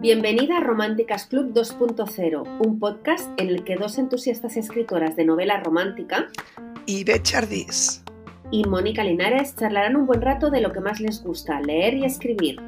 Bienvenida 0.00 0.56
a 0.56 0.60
Románticas 0.60 1.26
Club 1.26 1.52
2.0, 1.52 2.58
un 2.66 2.80
podcast 2.80 3.28
en 3.36 3.50
el 3.50 3.62
que 3.62 3.76
dos 3.76 3.98
entusiastas 3.98 4.56
escritoras 4.56 5.14
de 5.14 5.24
novela 5.24 5.60
romántica, 5.60 6.26
Ibe 6.86 7.22
Chardis 7.22 8.02
y 8.50 8.64
Mónica 8.64 9.04
Linares 9.04 9.54
charlarán 9.54 9.94
un 9.94 10.06
buen 10.06 10.20
rato 10.20 10.50
de 10.50 10.60
lo 10.60 10.72
que 10.72 10.80
más 10.80 10.98
les 10.98 11.22
gusta, 11.22 11.60
leer 11.60 11.94
y 11.94 12.04
escribir. 12.04 12.60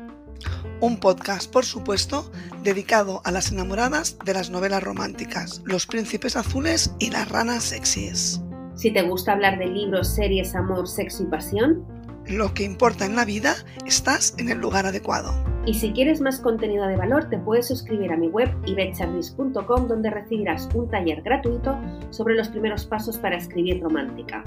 Un 0.80 1.00
podcast, 1.00 1.52
por 1.52 1.64
supuesto, 1.64 2.30
dedicado 2.62 3.22
a 3.24 3.32
las 3.32 3.50
enamoradas 3.50 4.16
de 4.24 4.34
las 4.34 4.50
novelas 4.50 4.84
románticas, 4.84 5.62
los 5.64 5.88
príncipes 5.88 6.36
azules 6.36 6.94
y 7.00 7.10
las 7.10 7.28
ranas 7.28 7.64
sexys. 7.64 8.40
Si 8.76 8.92
te 8.92 9.02
gusta 9.02 9.32
hablar 9.32 9.58
de 9.58 9.66
libros, 9.66 10.14
series, 10.14 10.54
amor, 10.54 10.88
sexo 10.88 11.24
y 11.24 11.26
pasión, 11.26 11.84
lo 12.26 12.54
que 12.54 12.64
importa 12.64 13.04
en 13.04 13.16
la 13.16 13.24
vida, 13.24 13.54
estás 13.86 14.34
en 14.38 14.48
el 14.48 14.58
lugar 14.58 14.86
adecuado. 14.86 15.32
Y 15.64 15.74
si 15.74 15.92
quieres 15.92 16.20
más 16.20 16.40
contenido 16.40 16.86
de 16.86 16.96
valor, 16.96 17.28
te 17.28 17.38
puedes 17.38 17.68
suscribir 17.68 18.12
a 18.12 18.16
mi 18.16 18.28
web 18.28 18.50
ibetchardis.com 18.66 19.86
donde 19.86 20.10
recibirás 20.10 20.68
un 20.74 20.90
taller 20.90 21.22
gratuito 21.22 21.78
sobre 22.10 22.34
los 22.34 22.48
primeros 22.48 22.84
pasos 22.84 23.18
para 23.18 23.36
escribir 23.36 23.80
romántica. 23.80 24.42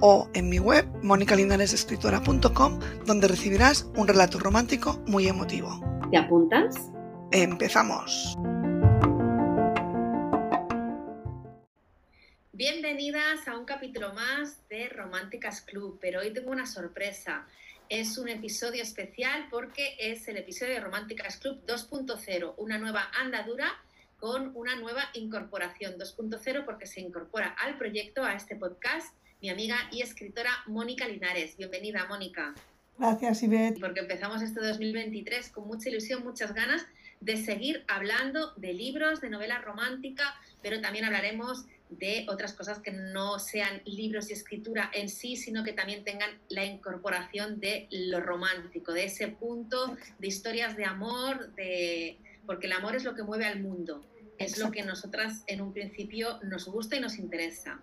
O 0.00 0.28
en 0.34 0.48
mi 0.48 0.58
web 0.58 0.84
monicalinaresescritora.com 1.02 2.78
donde 3.06 3.28
recibirás 3.28 3.88
un 3.96 4.08
relato 4.08 4.40
romántico 4.40 5.00
muy 5.06 5.28
emotivo. 5.28 5.80
¿Te 6.10 6.18
apuntas? 6.18 6.90
Empezamos. 7.30 8.36
Bienvenidas 12.64 13.48
a 13.48 13.58
un 13.58 13.64
capítulo 13.64 14.14
más 14.14 14.56
de 14.68 14.88
Románticas 14.88 15.62
Club, 15.62 15.98
pero 16.00 16.20
hoy 16.20 16.32
tengo 16.32 16.52
una 16.52 16.64
sorpresa. 16.64 17.44
Es 17.88 18.18
un 18.18 18.28
episodio 18.28 18.84
especial 18.84 19.48
porque 19.50 19.96
es 19.98 20.28
el 20.28 20.36
episodio 20.36 20.74
de 20.74 20.78
Románticas 20.78 21.38
Club 21.38 21.60
2.0, 21.66 22.54
una 22.58 22.78
nueva 22.78 23.10
andadura 23.20 23.66
con 24.20 24.52
una 24.54 24.76
nueva 24.76 25.02
incorporación 25.14 25.94
2.0 25.98 26.64
porque 26.64 26.86
se 26.86 27.00
incorpora 27.00 27.48
al 27.48 27.78
proyecto, 27.78 28.22
a 28.22 28.34
este 28.34 28.54
podcast, 28.54 29.12
mi 29.40 29.50
amiga 29.50 29.74
y 29.90 30.02
escritora 30.02 30.52
Mónica 30.68 31.08
Linares. 31.08 31.56
Bienvenida, 31.56 32.06
Mónica. 32.08 32.54
Gracias, 32.96 33.42
Ivette. 33.42 33.80
Porque 33.80 33.98
empezamos 33.98 34.40
este 34.40 34.60
2023 34.60 35.48
con 35.48 35.66
mucha 35.66 35.88
ilusión, 35.88 36.22
muchas 36.22 36.54
ganas 36.54 36.86
de 37.22 37.36
seguir 37.42 37.84
hablando 37.88 38.52
de 38.54 38.72
libros, 38.72 39.20
de 39.20 39.30
novela 39.30 39.58
romántica, 39.58 40.34
pero 40.62 40.80
también 40.80 41.04
hablaremos 41.04 41.66
de 41.98 42.26
otras 42.28 42.52
cosas 42.52 42.78
que 42.78 42.92
no 42.92 43.38
sean 43.38 43.82
libros 43.84 44.30
y 44.30 44.32
escritura 44.32 44.90
en 44.92 45.08
sí, 45.08 45.36
sino 45.36 45.64
que 45.64 45.72
también 45.72 46.04
tengan 46.04 46.30
la 46.48 46.64
incorporación 46.64 47.60
de 47.60 47.88
lo 47.90 48.20
romántico, 48.20 48.92
de 48.92 49.04
ese 49.04 49.28
punto 49.28 49.96
de 50.18 50.26
historias 50.26 50.76
de 50.76 50.84
amor, 50.84 51.54
de... 51.54 52.18
porque 52.46 52.66
el 52.66 52.72
amor 52.72 52.96
es 52.96 53.04
lo 53.04 53.14
que 53.14 53.22
mueve 53.22 53.46
al 53.46 53.60
mundo, 53.60 54.04
es 54.38 54.58
lo 54.58 54.70
que 54.70 54.82
nosotras 54.82 55.44
en 55.46 55.60
un 55.60 55.72
principio 55.72 56.38
nos 56.42 56.66
gusta 56.66 56.96
y 56.96 57.00
nos 57.00 57.18
interesa. 57.18 57.80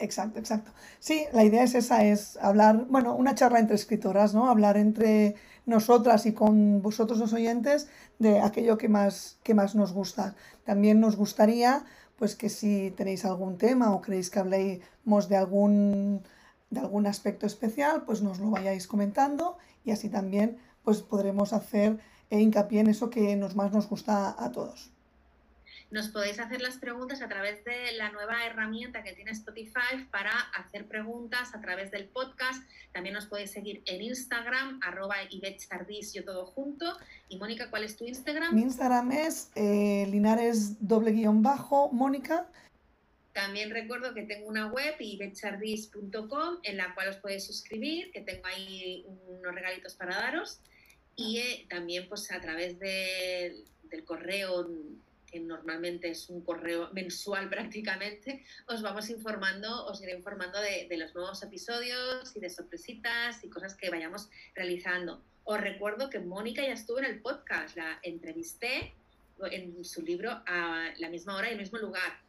Exacto, 0.00 0.38
exacto. 0.38 0.72
Sí, 0.98 1.26
la 1.32 1.44
idea 1.44 1.62
es 1.62 1.74
esa, 1.74 2.04
es 2.04 2.38
hablar, 2.38 2.86
bueno, 2.88 3.14
una 3.14 3.34
charla 3.34 3.58
entre 3.58 3.76
escritoras, 3.76 4.34
¿no? 4.34 4.48
Hablar 4.48 4.78
entre 4.78 5.36
nosotras 5.66 6.24
y 6.24 6.32
con 6.32 6.80
vosotros 6.80 7.18
los 7.18 7.34
oyentes 7.34 7.88
de 8.18 8.40
aquello 8.40 8.78
que 8.78 8.88
más, 8.88 9.38
que 9.42 9.54
más 9.54 9.74
nos 9.74 9.92
gusta. 9.92 10.34
También 10.64 11.00
nos 11.00 11.16
gustaría 11.16 11.84
pues 12.20 12.36
que 12.36 12.50
si 12.50 12.90
tenéis 12.90 13.24
algún 13.24 13.56
tema 13.56 13.94
o 13.94 14.02
queréis 14.02 14.28
que 14.28 14.40
hablemos 14.40 15.30
de 15.30 15.36
algún, 15.38 16.22
de 16.68 16.80
algún 16.80 17.06
aspecto 17.06 17.46
especial, 17.46 18.04
pues 18.04 18.20
nos 18.20 18.38
lo 18.40 18.50
vayáis 18.50 18.86
comentando 18.86 19.56
y 19.86 19.92
así 19.92 20.10
también 20.10 20.58
pues 20.84 21.00
podremos 21.00 21.54
hacer 21.54 21.98
hincapié 22.28 22.80
en 22.80 22.88
eso 22.88 23.08
que 23.08 23.34
nos 23.36 23.56
más 23.56 23.72
nos 23.72 23.88
gusta 23.88 24.36
a 24.38 24.52
todos. 24.52 24.92
Nos 25.90 26.06
podéis 26.06 26.38
hacer 26.38 26.60
las 26.62 26.78
preguntas 26.78 27.20
a 27.20 27.26
través 27.26 27.64
de 27.64 27.92
la 27.96 28.12
nueva 28.12 28.46
herramienta 28.46 29.02
que 29.02 29.12
tiene 29.12 29.32
Spotify 29.32 30.06
para 30.12 30.30
hacer 30.54 30.86
preguntas 30.86 31.52
a 31.52 31.60
través 31.60 31.90
del 31.90 32.04
podcast. 32.04 32.62
También 32.92 33.12
nos 33.12 33.26
podéis 33.26 33.50
seguir 33.50 33.82
en 33.86 34.00
Instagram, 34.00 34.78
arroba 34.84 35.16
yo 35.28 36.24
todo 36.24 36.46
junto. 36.46 36.96
Y 37.28 37.38
Mónica, 37.38 37.70
¿cuál 37.70 37.82
es 37.82 37.96
tu 37.96 38.04
Instagram? 38.04 38.54
Mi 38.54 38.62
Instagram 38.62 39.10
es 39.10 39.50
eh, 39.56 40.06
linares 40.08 40.76
doble 40.86 41.10
guion 41.10 41.42
bajo, 41.42 41.90
Mónica. 41.90 42.46
También 43.32 43.70
recuerdo 43.70 44.14
que 44.14 44.22
tengo 44.22 44.48
una 44.48 44.68
web, 44.68 44.94
ibetchardis.com, 45.00 46.58
en 46.62 46.76
la 46.76 46.94
cual 46.94 47.08
os 47.08 47.16
podéis 47.16 47.46
suscribir, 47.46 48.12
que 48.12 48.20
tengo 48.20 48.46
ahí 48.46 49.04
unos 49.26 49.52
regalitos 49.52 49.94
para 49.94 50.14
daros. 50.14 50.60
Y 51.16 51.38
eh, 51.38 51.66
también 51.68 52.08
pues 52.08 52.30
a 52.30 52.40
través 52.40 52.78
del 52.78 54.04
correo 54.04 54.68
que 55.30 55.40
normalmente 55.40 56.10
es 56.10 56.28
un 56.28 56.42
correo 56.42 56.90
mensual 56.92 57.48
prácticamente, 57.48 58.44
os 58.68 58.82
vamos 58.82 59.08
informando, 59.10 59.86
os 59.86 60.02
iré 60.02 60.14
informando 60.14 60.58
de, 60.60 60.88
los 60.96 61.14
nuevos 61.14 61.42
episodios 61.42 62.36
y 62.36 62.40
de 62.40 62.50
sorpresitas 62.50 63.42
y 63.44 63.48
cosas 63.48 63.74
que 63.74 63.90
vayamos 63.90 64.28
realizando. 64.54 65.22
Os 65.44 65.60
recuerdo 65.60 66.10
que 66.10 66.20
Mónica 66.20 66.62
ya 66.62 66.72
estuvo 66.72 66.98
en 66.98 67.06
el 67.06 67.20
podcast, 67.20 67.76
la 67.76 67.98
entrevisté 68.02 68.94
en 69.50 69.82
su 69.84 70.02
libro 70.02 70.30
a 70.46 70.90
la 70.98 71.08
misma 71.08 71.36
hora 71.36 71.48
y 71.48 71.52
el 71.52 71.58
mismo 71.58 71.78
lugar. 71.78 72.20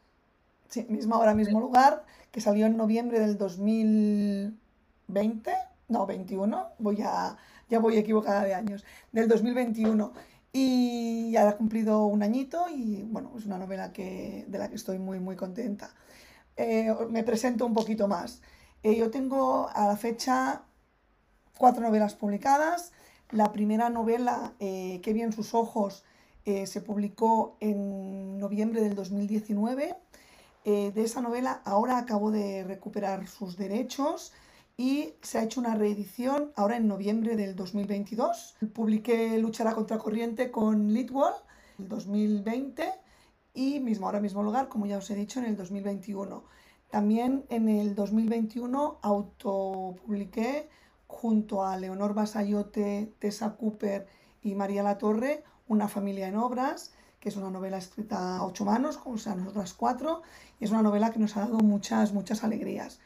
Sí, 0.70 0.86
misma 0.88 1.20
hora, 1.20 1.34
mismo 1.34 1.60
lugar, 1.60 2.06
que 2.32 2.40
salió 2.40 2.66
en 2.66 2.78
noviembre 2.78 3.20
del 3.20 3.38
2020, 3.38 5.52
no, 5.90 6.06
21, 6.06 6.70
voy 6.80 7.02
a, 7.04 7.38
ya 7.70 7.80
voy 7.80 7.98
equivocada 7.98 8.46
de 8.46 8.54
años, 8.54 8.86
del 9.12 9.28
2021 9.28 10.14
y 10.54 11.32
ya 11.32 11.48
ha 11.48 11.58
cumplido 11.58 12.06
un 12.06 12.24
añito 12.24 12.66
y 12.70 13.04
bueno, 13.04 13.32
es 13.38 13.46
una 13.46 13.58
novela 13.58 13.94
que, 13.94 14.46
de 14.48 14.58
la 14.58 14.70
que 14.70 14.76
estoy 14.76 15.00
muy 15.00 15.20
muy 15.20 15.36
contenta. 15.36 15.94
Eh, 16.58 16.94
me 17.10 17.24
presento 17.24 17.66
un 17.66 17.74
poquito 17.74 18.08
más. 18.08 18.42
Eh, 18.84 18.96
yo 18.96 19.10
tengo 19.12 19.70
a 19.74 19.88
la 19.88 19.98
fecha 19.98 20.64
cuatro 21.58 21.82
novelas 21.84 22.16
publicadas. 22.16 22.92
La 23.32 23.54
primera 23.54 23.90
novela, 23.90 24.54
eh, 24.60 25.00
Que 25.02 25.14
bien 25.14 25.32
sus 25.32 25.54
ojos, 25.54 26.04
se 26.44 26.82
publicó 26.82 27.56
en 27.60 28.40
noviembre 28.40 28.82
del 28.82 28.96
2019. 28.96 29.96
de 30.66 31.04
esa 31.04 31.22
novela 31.22 31.62
ahora 31.66 31.98
acabo 32.00 32.32
de 32.32 32.64
recuperar 32.64 33.28
sus 33.28 33.58
derechos 33.58 34.34
y 34.82 35.14
se 35.22 35.38
ha 35.38 35.44
hecho 35.44 35.60
una 35.60 35.76
reedición 35.76 36.54
ahora 36.56 36.76
en 36.76 36.88
noviembre 36.88 37.36
del 37.36 37.56
2022. 37.56 38.56
Publiqué 38.74 39.38
Luchará 39.38 39.76
contra 39.76 40.00
corriente 40.00 40.50
con 40.50 40.92
Litwall 40.92 41.36
en 41.78 41.84
el 41.84 41.90
2020 41.90 42.92
y 43.54 43.80
mismo 43.80 44.08
ahora 44.08 44.20
mismo 44.20 44.42
lugar, 44.42 44.70
como 44.70 44.88
ya 44.88 44.98
os 44.98 45.08
he 45.12 45.14
dicho, 45.14 45.38
en 45.38 45.46
el 45.46 45.56
2021. 45.56 46.44
También 46.90 47.46
en 47.50 47.70
el 47.70 47.94
2021 47.94 48.98
autopubliqué 49.04 50.68
junto 51.06 51.64
a 51.64 51.78
Leonor 51.78 52.16
Basayote, 52.16 53.14
Tessa 53.20 53.56
Cooper 53.58 54.08
y 54.42 54.56
María 54.56 54.82
La 54.82 54.98
Torre 54.98 55.44
Una 55.68 55.90
familia 55.90 56.28
en 56.28 56.38
obras, 56.38 56.92
que 57.20 57.30
es 57.30 57.36
una 57.36 57.52
novela 57.52 57.78
escrita 57.78 58.38
a 58.38 58.46
ocho 58.48 58.66
manos, 58.66 58.98
como 58.98 59.20
sea 59.20 59.36
nosotras 59.36 59.76
cuatro, 59.76 60.24
y 60.60 60.66
es 60.66 60.72
una 60.72 60.82
novela 60.82 61.12
que 61.12 61.20
nos 61.20 61.38
ha 61.38 61.42
dado 61.42 61.60
muchas, 61.60 62.14
muchas 62.14 62.44
alegrías. 62.44 63.00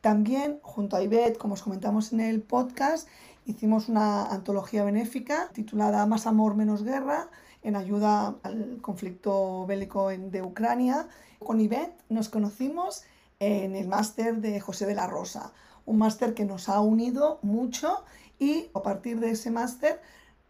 También, 0.00 0.60
junto 0.62 0.96
a 0.96 1.02
Ivette, 1.02 1.36
como 1.36 1.54
os 1.54 1.62
comentamos 1.62 2.12
en 2.12 2.20
el 2.20 2.40
podcast, 2.40 3.06
hicimos 3.44 3.88
una 3.88 4.26
antología 4.26 4.82
benéfica 4.82 5.50
titulada 5.52 6.06
Más 6.06 6.26
amor, 6.26 6.54
menos 6.54 6.82
guerra, 6.82 7.28
en 7.62 7.76
ayuda 7.76 8.36
al 8.42 8.78
conflicto 8.80 9.66
bélico 9.66 10.08
de 10.08 10.42
Ucrania. 10.42 11.06
Con 11.38 11.60
Ivette 11.60 12.00
nos 12.08 12.30
conocimos 12.30 13.04
en 13.40 13.76
el 13.76 13.88
máster 13.88 14.40
de 14.40 14.58
José 14.60 14.86
de 14.86 14.94
la 14.94 15.06
Rosa, 15.06 15.52
un 15.84 15.98
máster 15.98 16.32
que 16.32 16.46
nos 16.46 16.70
ha 16.70 16.80
unido 16.80 17.38
mucho 17.42 18.04
y 18.38 18.70
a 18.74 18.82
partir 18.82 19.20
de 19.20 19.30
ese 19.32 19.50
máster, 19.50 20.00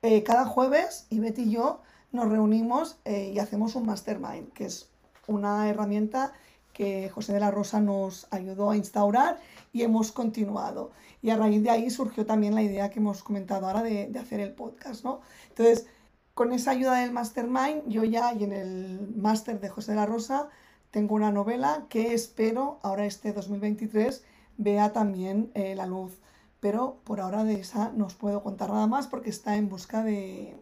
eh, 0.02 0.22
cada 0.22 0.44
jueves 0.44 1.06
Ivette 1.10 1.40
y 1.40 1.50
yo 1.50 1.82
nos 2.12 2.28
reunimos 2.28 2.98
eh, 3.04 3.32
y 3.34 3.38
hacemos 3.40 3.74
un 3.74 3.86
mastermind, 3.86 4.52
que 4.52 4.66
es 4.66 4.88
una 5.26 5.68
herramienta 5.68 6.32
que 6.80 7.10
José 7.10 7.34
de 7.34 7.40
la 7.40 7.50
Rosa 7.50 7.78
nos 7.78 8.26
ayudó 8.30 8.70
a 8.70 8.76
instaurar 8.76 9.38
y 9.70 9.82
hemos 9.82 10.12
continuado. 10.12 10.92
Y 11.20 11.28
a 11.28 11.36
raíz 11.36 11.62
de 11.62 11.68
ahí 11.68 11.90
surgió 11.90 12.24
también 12.24 12.54
la 12.54 12.62
idea 12.62 12.88
que 12.88 13.00
hemos 13.00 13.22
comentado 13.22 13.66
ahora 13.66 13.82
de, 13.82 14.10
hacer 14.18 14.40
el 14.40 14.54
podcast, 14.54 15.04
¿no? 15.04 15.20
Entonces, 15.50 15.88
con 16.32 16.52
esa 16.52 16.70
ayuda 16.70 17.00
del 17.02 17.12
Mastermind, 17.12 17.86
yo 17.86 18.04
ya 18.04 18.32
y 18.32 18.44
en 18.44 18.54
el 18.54 19.12
máster 19.14 19.60
de 19.60 19.68
José 19.68 19.92
de 19.92 19.96
la 19.96 20.06
Rosa 20.06 20.48
tengo 20.90 21.14
una 21.16 21.30
novela 21.30 21.84
que 21.90 22.14
espero 22.14 22.80
ahora 22.82 23.04
este 23.04 23.34
2023 23.34 24.24
vea 24.56 24.90
también 24.94 25.50
eh, 25.52 25.74
la 25.74 25.84
luz. 25.84 26.18
Pero 26.60 26.96
por 27.04 27.20
ahora 27.20 27.44
de 27.44 27.60
esa 27.60 27.92
no 27.94 28.06
os 28.06 28.14
puedo 28.14 28.42
contar 28.42 28.70
nada 28.70 28.86
más 28.86 29.06
porque 29.06 29.28
está 29.28 29.56
en 29.56 29.68
busca 29.68 30.02
de, 30.02 30.56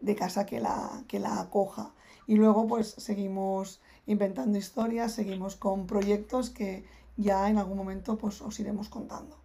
de 0.00 0.16
casa 0.16 0.46
que 0.46 0.58
la, 0.58 1.04
que 1.06 1.18
la 1.18 1.38
acoja. 1.38 1.92
Y 2.26 2.36
luego 2.36 2.66
pues 2.66 2.94
seguimos 2.96 3.82
inventando 4.06 4.58
historias, 4.58 5.14
seguimos 5.14 5.56
con 5.56 5.86
proyectos 5.86 6.50
que 6.50 6.84
ya 7.16 7.48
en 7.48 7.58
algún 7.58 7.76
momento 7.76 8.16
pues 8.18 8.40
os 8.40 8.58
iremos 8.60 8.88
contando. 8.88 9.40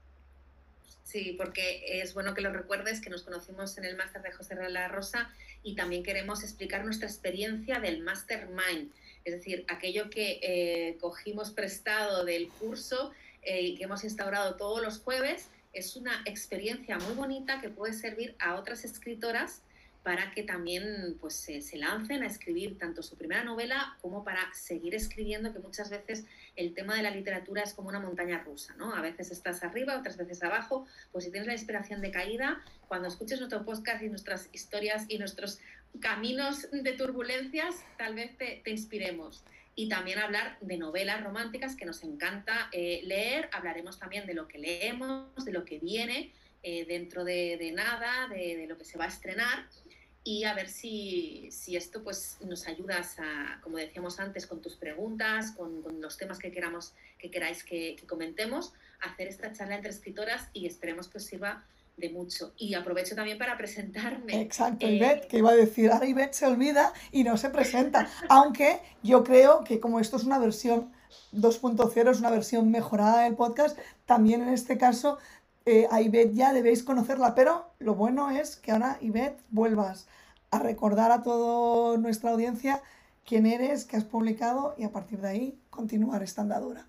Sí, 1.03 1.35
porque 1.37 2.01
es 2.01 2.13
bueno 2.13 2.33
que 2.33 2.41
lo 2.41 2.51
recuerdes 2.51 2.99
que 2.99 3.09
nos 3.09 3.23
conocimos 3.23 3.77
en 3.77 3.85
el 3.85 3.95
máster 3.95 4.21
de 4.21 4.31
José 4.31 4.55
de 4.55 4.69
la 4.69 4.87
Rosa 4.87 5.29
y 5.63 5.75
también 5.75 6.03
queremos 6.03 6.43
explicar 6.43 6.83
nuestra 6.83 7.07
experiencia 7.07 7.79
del 7.79 8.01
Mastermind, 8.01 8.91
es 9.23 9.33
decir, 9.33 9.65
aquello 9.67 10.09
que 10.09 10.39
eh, 10.41 10.97
cogimos 10.99 11.51
prestado 11.51 12.25
del 12.25 12.49
curso 12.49 13.11
eh, 13.43 13.61
y 13.61 13.75
que 13.75 13.85
hemos 13.85 14.03
instaurado 14.03 14.55
todos 14.55 14.81
los 14.81 14.99
jueves. 14.99 15.47
Es 15.73 15.95
una 15.95 16.21
experiencia 16.25 16.97
muy 16.97 17.13
bonita 17.13 17.61
que 17.61 17.69
puede 17.69 17.93
servir 17.93 18.35
a 18.39 18.55
otras 18.55 18.83
escritoras 18.83 19.61
para 20.05 20.29
que 20.29 20.43
también 20.43 21.17
pues, 21.19 21.33
se, 21.33 21.77
lancen 21.77 22.21
a 22.21 22.27
escribir 22.27 22.77
tanto 22.77 23.01
su 23.01 23.17
primera 23.17 23.43
novela 23.43 23.97
como 24.03 24.23
para 24.23 24.53
seguir 24.53 24.93
escribiendo, 24.93 25.51
que 25.51 25.57
muchas 25.57 25.89
veces 25.89 26.25
el 26.55 26.75
tema 26.75 26.93
de 26.93 27.01
la 27.01 27.09
literatura 27.09 27.63
es 27.63 27.73
como 27.73 27.89
una 27.89 27.99
montaña 27.99 28.37
rusa, 28.43 28.75
¿no? 28.75 28.93
A 28.93 29.01
veces 29.01 29.31
estás 29.31 29.63
arriba, 29.63 29.97
otras 29.97 30.15
veces 30.15 30.43
abajo, 30.43 30.85
pues 31.11 31.25
si 31.25 31.31
tienes 31.31 31.47
la 31.47 31.53
inspiración 31.53 32.01
de 32.01 32.11
caída, 32.11 32.63
cuando 32.87 33.07
escuches 33.07 33.39
nuestro 33.39 33.65
podcast 33.65 34.03
y 34.03 34.09
nuestras 34.09 34.47
historias 34.53 35.05
y 35.07 35.17
nuestros 35.17 35.57
caminos 35.99 36.69
de 36.71 36.91
turbulencias, 36.91 37.83
tal 37.97 38.13
vez 38.13 38.37
te, 38.37 38.61
inspiremos. 38.67 39.43
Y 39.73 39.89
también 39.89 40.19
hablar 40.19 40.59
de 40.61 40.77
novelas 40.77 41.23
románticas 41.23 41.75
que 41.75 41.85
nos 41.85 42.03
encanta 42.03 42.69
eh, 42.71 43.01
leer, 43.05 43.49
hablaremos 43.51 43.97
también 43.97 44.27
de 44.27 44.35
lo 44.35 44.47
que 44.47 44.59
leemos, 44.59 45.43
de 45.43 45.51
lo 45.51 45.65
que 45.65 45.79
viene 45.79 46.31
eh, 46.61 46.85
dentro 46.85 47.23
de, 47.23 47.71
nada, 47.73 48.27
de, 48.27 48.55
de 48.55 48.67
lo 48.67 48.77
que 48.77 48.85
se 48.85 48.99
va 48.99 49.05
a 49.05 49.07
estrenar 49.07 49.65
y 50.27 50.43
a 50.43 50.55
ver 50.55 50.67
si, 50.67 51.49
si, 51.51 51.77
esto 51.77 52.03
pues 52.03 52.37
nos 52.41 52.67
ayudas 52.67 53.19
a, 53.19 53.61
como 53.61 53.77
decíamos 53.77 54.19
antes, 54.19 54.47
con 54.47 54.59
tus 54.59 54.75
preguntas, 54.75 55.51
con, 55.51 55.83
con 55.83 56.01
los 56.01 56.17
temas 56.17 56.39
que 56.39 56.51
queramos, 56.51 56.93
que 57.19 57.29
queráis 57.29 57.63
que, 57.63 57.95
comentemos, 58.07 58.73
hacer 59.01 59.27
esta 59.27 59.53
charla 59.53 59.75
entre 59.75 59.91
escritoras 59.91 60.49
y 60.51 60.65
esperemos 60.65 61.09
que 61.09 61.19
os 61.19 61.23
sirva 61.25 61.63
de 61.95 62.09
mucho. 62.09 62.53
Y 62.57 62.73
aprovecho 62.73 63.15
también 63.15 63.37
para 63.37 63.55
presentarme. 63.55 64.41
Exacto, 64.41 64.87
Ivette, 64.87 65.27
que 65.27 65.37
iba 65.37 65.51
a 65.51 65.55
decir, 65.55 65.91
ahora 65.91 66.07
Ivette 66.07 66.33
se 66.33 66.47
olvida 66.47 66.91
y 67.11 67.23
no 67.23 67.37
se 67.37 67.51
presenta. 67.51 68.09
Aunque 68.29 68.81
yo 69.03 69.23
creo 69.23 69.63
que 69.63 69.79
como 69.79 69.99
esto 69.99 70.17
es 70.17 70.23
una 70.23 70.39
versión 70.39 70.91
2.0, 71.33 72.09
es 72.09 72.19
una 72.19 72.31
versión 72.31 72.71
mejorada 72.71 73.23
del 73.23 73.35
podcast, 73.35 73.77
también 74.07 74.41
en 74.41 74.49
este 74.49 74.79
caso 74.79 75.19
eh, 75.65 75.87
a 75.89 76.01
Ivette 76.01 76.35
ya 76.35 76.53
debéis 76.53 76.83
conocerla, 76.83 77.33
pero 77.33 77.73
lo 77.79 77.95
bueno 77.95 78.29
es 78.29 78.55
que 78.55 78.71
ahora 78.71 78.97
Ivette 79.01 79.41
vuelvas 79.49 80.07
a 80.51 80.59
recordar 80.59 81.11
a 81.11 81.23
toda 81.23 81.97
nuestra 81.97 82.31
audiencia 82.31 82.81
quién 83.25 83.45
eres, 83.45 83.85
qué 83.85 83.97
has 83.97 84.03
publicado 84.03 84.75
y 84.77 84.83
a 84.83 84.91
partir 84.91 85.19
de 85.19 85.29
ahí 85.29 85.59
continuar 85.69 86.21
esta 86.21 86.41
andadura. 86.41 86.87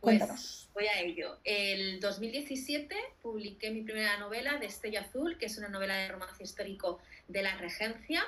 Pues 0.00 0.18
Cuéntanos. 0.18 0.68
voy 0.74 0.86
a 0.86 1.00
ello. 1.00 1.38
El 1.44 2.00
2017 2.00 2.94
publiqué 3.22 3.70
mi 3.70 3.82
primera 3.82 4.18
novela, 4.18 4.58
Destello 4.58 5.00
Azul, 5.00 5.38
que 5.38 5.46
es 5.46 5.56
una 5.56 5.68
novela 5.68 5.94
de 5.96 6.08
romance 6.08 6.42
histórico 6.42 6.98
de 7.28 7.42
la 7.42 7.56
Regencia 7.56 8.24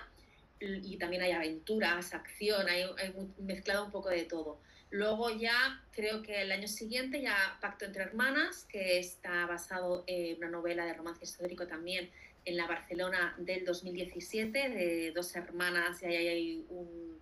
y 0.61 0.97
también 0.97 1.23
hay 1.23 1.33
aventuras, 1.33 2.15
acción, 2.15 2.69
hay, 2.69 2.83
hay 2.83 3.15
mezclado 3.39 3.85
un 3.85 3.91
poco 3.91 4.09
de 4.09 4.25
todo. 4.25 4.59
Luego 4.91 5.31
ya 5.31 5.83
creo 5.93 6.23
que 6.23 6.43
el 6.43 6.51
año 6.51 6.67
siguiente 6.67 7.21
ya 7.21 7.59
Pacto 7.61 7.85
entre 7.85 8.05
Hermanas, 8.05 8.65
que 8.69 8.99
está 8.99 9.45
basado 9.47 10.05
en 10.07 10.39
una 10.39 10.49
novela 10.49 10.87
de 10.87 10.95
romance 10.95 11.25
histórico 11.25 11.67
también 11.67 12.11
en 12.47 12.57
la 12.57 12.67
Barcelona 12.67 13.35
del 13.37 13.65
2017, 13.67 14.69
de 14.71 15.13
dos 15.15 15.35
hermanas 15.37 16.03
y 16.03 16.07
ahí 16.07 16.29
hay 16.29 16.67
un... 16.71 17.19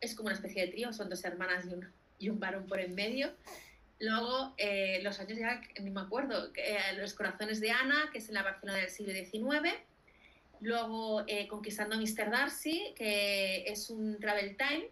Es 0.00 0.14
como 0.14 0.28
una 0.28 0.36
especie 0.36 0.66
de 0.66 0.72
trío, 0.72 0.92
son 0.92 1.08
dos 1.08 1.24
hermanas 1.24 1.66
y 1.66 1.74
un, 1.74 1.88
y 2.20 2.28
un 2.28 2.38
varón 2.38 2.66
por 2.66 2.78
en 2.78 2.94
medio. 2.94 3.32
Luego, 3.98 4.54
eh, 4.56 5.00
los 5.02 5.18
años 5.18 5.38
ya, 5.38 5.60
ni 5.80 5.90
me 5.90 6.00
acuerdo, 6.00 6.52
eh, 6.54 6.78
Los 6.96 7.14
Corazones 7.14 7.60
de 7.60 7.72
Ana, 7.72 8.10
que 8.12 8.18
es 8.18 8.28
en 8.28 8.34
la 8.34 8.44
Barcelona 8.44 8.78
del 8.78 8.90
siglo 8.90 9.12
XIX. 9.12 9.74
Luego, 10.60 11.24
eh, 11.26 11.48
Conquistando 11.48 11.96
a 11.96 11.98
Mr. 11.98 12.30
Darcy, 12.30 12.94
que 12.96 13.64
es 13.66 13.90
un 13.90 14.20
travel 14.20 14.56
time, 14.56 14.88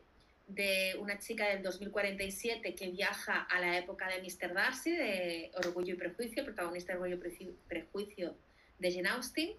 de 0.47 0.97
una 1.01 1.19
chica 1.19 1.49
del 1.49 1.63
2047 1.63 2.75
que 2.75 2.91
viaja 2.91 3.43
a 3.43 3.61
la 3.61 3.79
época 3.79 4.09
de 4.09 4.23
Mr. 4.23 4.55
Darcy, 4.55 4.93
de 4.93 5.51
Orgullo 5.55 5.95
y 5.95 5.97
Prejuicio, 5.97 6.45
protagonista 6.45 6.93
de 6.93 6.99
Orgullo 6.99 7.19
y 7.39 7.53
Prejuicio 7.69 8.37
de 8.79 8.93
Jane 8.93 9.09
Austen. 9.09 9.51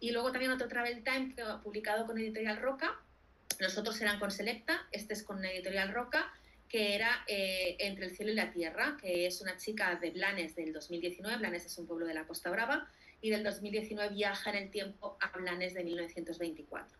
Y 0.00 0.10
luego 0.12 0.30
también 0.30 0.52
otro 0.52 0.68
Travel 0.68 1.02
Time 1.02 1.34
que 1.34 1.42
publicado 1.62 2.06
con 2.06 2.18
Editorial 2.18 2.60
Roca. 2.60 3.00
Los 3.58 3.76
otros 3.78 4.00
eran 4.00 4.20
con 4.20 4.30
Selecta, 4.30 4.86
este 4.92 5.14
es 5.14 5.22
con 5.22 5.44
Editorial 5.44 5.92
Roca, 5.92 6.32
que 6.68 6.94
era 6.94 7.24
eh, 7.26 7.76
Entre 7.80 8.04
el 8.04 8.14
cielo 8.14 8.30
y 8.30 8.34
la 8.34 8.52
tierra, 8.52 8.96
que 9.00 9.26
es 9.26 9.40
una 9.40 9.56
chica 9.56 9.96
de 9.96 10.10
Blanes 10.10 10.54
del 10.54 10.72
2019. 10.72 11.38
Blanes 11.38 11.64
es 11.64 11.78
un 11.78 11.86
pueblo 11.86 12.06
de 12.06 12.14
la 12.14 12.26
Costa 12.26 12.50
Brava. 12.50 12.88
Y 13.20 13.30
del 13.30 13.42
2019 13.42 14.14
viaja 14.14 14.50
en 14.50 14.56
el 14.56 14.70
tiempo 14.70 15.16
a 15.20 15.36
Blanes 15.36 15.74
de 15.74 15.82
1924. 15.82 16.97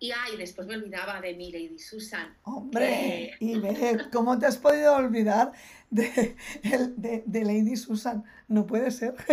Y 0.00 0.12
ay, 0.12 0.36
después 0.36 0.68
me 0.68 0.76
olvidaba 0.76 1.20
de 1.20 1.34
mi 1.34 1.50
Lady 1.50 1.78
Susan. 1.78 2.36
Hombre, 2.44 3.34
y 3.40 3.58
ve, 3.58 3.98
¿cómo 4.12 4.38
te 4.38 4.46
has 4.46 4.56
podido 4.56 4.94
olvidar 4.94 5.50
de, 5.90 6.36
de, 7.26 7.44
Lady 7.44 7.76
Susan? 7.76 8.24
No 8.46 8.64
puede 8.64 8.92
ser. 8.92 9.14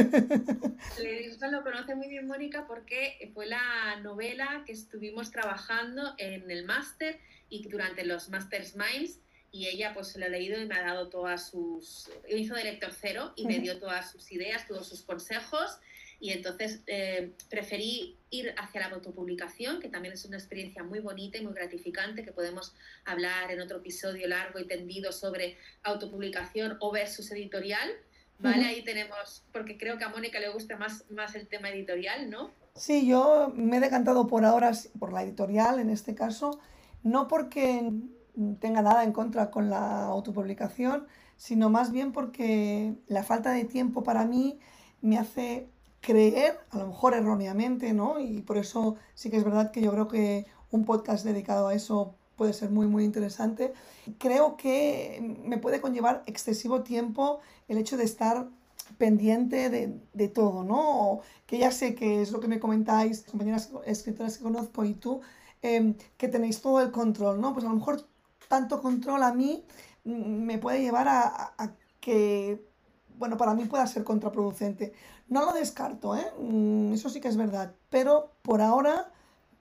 Lady 0.98 1.30
Susan 1.32 1.52
lo 1.52 1.64
conoce 1.64 1.94
muy 1.94 2.08
bien 2.08 2.26
Mónica 2.26 2.66
porque 2.66 3.32
fue 3.36 3.46
la 3.46 4.00
novela 4.02 4.64
que 4.66 4.72
estuvimos 4.72 5.30
trabajando 5.30 6.16
en 6.18 6.50
el 6.50 6.66
máster 6.66 7.20
y 7.48 7.68
durante 7.68 8.04
los 8.04 8.30
Masters 8.30 8.76
Minds 8.76 9.20
y 9.52 9.68
ella 9.68 9.94
pues 9.94 10.08
se 10.08 10.20
lo 10.20 10.26
ha 10.26 10.30
leído 10.30 10.60
y 10.60 10.66
me 10.66 10.76
ha 10.76 10.82
dado 10.82 11.10
todas 11.10 11.48
sus... 11.48 12.10
hizo 12.28 12.56
de 12.56 12.64
lector 12.64 12.92
cero 12.92 13.34
y 13.36 13.46
me 13.46 13.60
dio 13.60 13.80
todas 13.80 14.12
sus 14.12 14.32
ideas, 14.32 14.68
todos 14.68 14.90
sus 14.90 15.04
consejos 15.04 15.80
y 16.20 16.32
entonces 16.32 16.82
eh, 16.88 17.34
preferí 17.50 18.18
ir 18.30 18.54
hacia 18.58 18.82
la 18.82 18.96
autopublicación, 18.96 19.80
que 19.80 19.90
también 19.90 20.14
es 20.14 20.26
una 20.26 20.38
experiencia 20.38 20.84
muy 20.84 21.00
bonita 21.00 21.38
y 21.38 21.44
muy 21.44 21.54
gratificante, 21.54 22.24
que 22.24 22.32
podemos 22.32 22.74
hablar 23.06 23.52
en 23.52 23.62
otro 23.62 23.78
episodio 23.78 24.28
largo 24.28 24.60
y 24.60 24.68
tendido 24.68 25.12
sobre 25.12 25.58
autopublicación 25.84 26.78
o 26.80 26.92
versus 26.92 27.32
editorial. 27.32 27.90
¿Vale? 28.38 28.66
Ahí 28.66 28.84
tenemos, 28.84 29.46
porque 29.54 29.78
creo 29.78 29.98
que 29.98 30.04
a 30.04 30.10
Mónica 30.10 30.42
le 30.42 30.50
gusta 30.50 30.76
más, 30.76 31.10
más 31.10 31.36
el 31.36 31.48
tema 31.48 31.70
editorial, 31.70 32.30
¿no? 32.30 32.52
Sí, 32.76 33.08
yo 33.08 33.54
me 33.56 33.78
he 33.78 33.80
decantado 33.80 34.28
por 34.28 34.44
ahora 34.44 34.74
por 35.00 35.14
la 35.14 35.24
editorial 35.24 35.80
en 35.80 35.90
este 35.90 36.16
caso, 36.16 36.60
no 37.02 37.30
porque 37.30 37.90
tenga 38.60 38.82
nada 38.82 39.06
en 39.06 39.14
contra 39.14 39.50
con 39.50 39.70
la 39.70 40.04
autopublicación, 40.08 41.08
sino 41.38 41.70
más 41.70 41.94
bien 41.94 42.12
porque 42.12 42.96
la 43.08 43.24
falta 43.24 43.52
de 43.52 43.64
tiempo 43.64 44.04
para 44.04 44.26
mí 44.26 44.60
me 45.02 45.18
hace 45.18 45.70
creer, 46.06 46.60
a 46.69 46.78
lo 46.78 46.88
mejor 46.88 47.15
erróneamente, 47.15 47.91
¿no? 47.94 48.20
Y 48.20 48.41
por 48.41 48.58
eso 48.58 48.96
sí 49.15 49.32
que 49.32 49.38
es 49.38 49.44
verdad 49.44 49.72
que 49.72 49.82
yo 49.82 49.91
creo 49.91 50.08
que 50.08 50.46
un 50.70 50.86
podcast 50.86 51.25
dedicado 51.25 51.68
a 51.68 51.74
eso 51.74 52.13
puede 52.36 52.53
ser 52.53 52.70
muy, 52.70 52.86
muy 52.86 53.03
interesante. 53.03 53.74
Creo 54.20 54.56
que 54.56 55.36
me 55.44 55.58
puede 55.58 55.82
conllevar 55.82 56.22
excesivo 56.27 56.84
tiempo 56.84 57.39
el 57.68 57.80
hecho 57.80 57.98
de 57.98 58.03
estar 58.03 58.48
pendiente 59.00 59.70
de, 60.13 60.27
todo, 60.27 60.63
¿no? 60.63 61.22
Que 61.48 61.58
ya 61.58 61.72
sé 61.72 61.96
que 61.96 62.22
es 62.22 62.32
lo 62.32 62.39
que 62.39 62.48
me 62.48 62.60
comentáis, 62.60 63.24
compañeras 63.24 63.72
escritoras 63.86 64.38
que 64.38 64.44
conozco 64.44 64.86
y 64.86 64.94
tú, 64.94 65.22
em, 65.63 65.96
que 66.18 66.27
tenéis 66.27 66.62
todo 66.62 66.82
el 66.82 66.91
control, 66.91 67.41
¿no? 67.41 67.53
Pues 67.53 67.65
a 67.65 67.70
lo 67.70 67.75
mejor 67.75 68.06
tanto 68.48 68.80
control 68.82 69.24
a 69.24 69.34
mí 69.34 69.63
me 70.03 70.60
puede 70.60 70.82
llevar 70.82 71.08
a 71.08 71.75
que, 72.00 72.62
bueno, 73.17 73.38
para 73.38 73.53
mí 73.53 73.65
pueda 73.65 73.86
ser 73.88 74.03
contraproducente. 74.03 74.93
No 75.27 75.45
lo 75.45 75.53
descarto, 75.53 76.15
¿eh? 76.15 76.25
Mm, 76.39 76.93
eso 76.93 77.10
sí 77.10 77.19
que 77.19 77.27
es 77.27 77.38
verdad. 77.38 77.74
Pero 77.89 78.31
por 78.41 78.62
ahora, 78.62 79.12